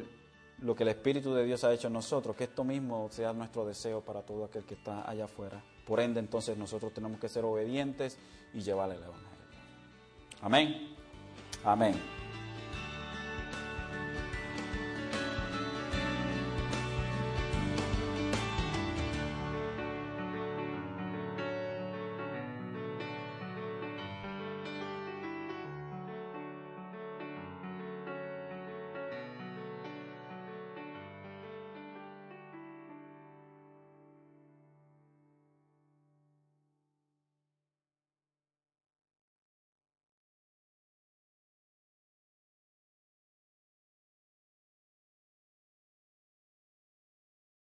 lo 0.58 0.74
que 0.74 0.82
el 0.82 0.88
Espíritu 0.88 1.34
de 1.34 1.44
Dios 1.44 1.62
ha 1.64 1.72
hecho 1.72 1.86
en 1.86 1.92
nosotros, 1.92 2.34
que 2.34 2.44
esto 2.44 2.64
mismo 2.64 3.08
sea 3.10 3.32
nuestro 3.32 3.64
deseo 3.64 4.00
para 4.00 4.22
todo 4.22 4.44
aquel 4.44 4.64
que 4.64 4.74
está 4.74 5.08
allá 5.08 5.24
afuera. 5.24 5.62
Por 5.86 6.00
ende, 6.00 6.20
entonces 6.20 6.56
nosotros 6.56 6.92
tenemos 6.92 7.20
que 7.20 7.28
ser 7.28 7.44
obedientes 7.44 8.18
y 8.54 8.60
llevarle 8.60 8.96
el 8.96 9.02
Evangelio. 9.02 9.30
Amén. 10.42 10.96
Amén. 11.64 12.19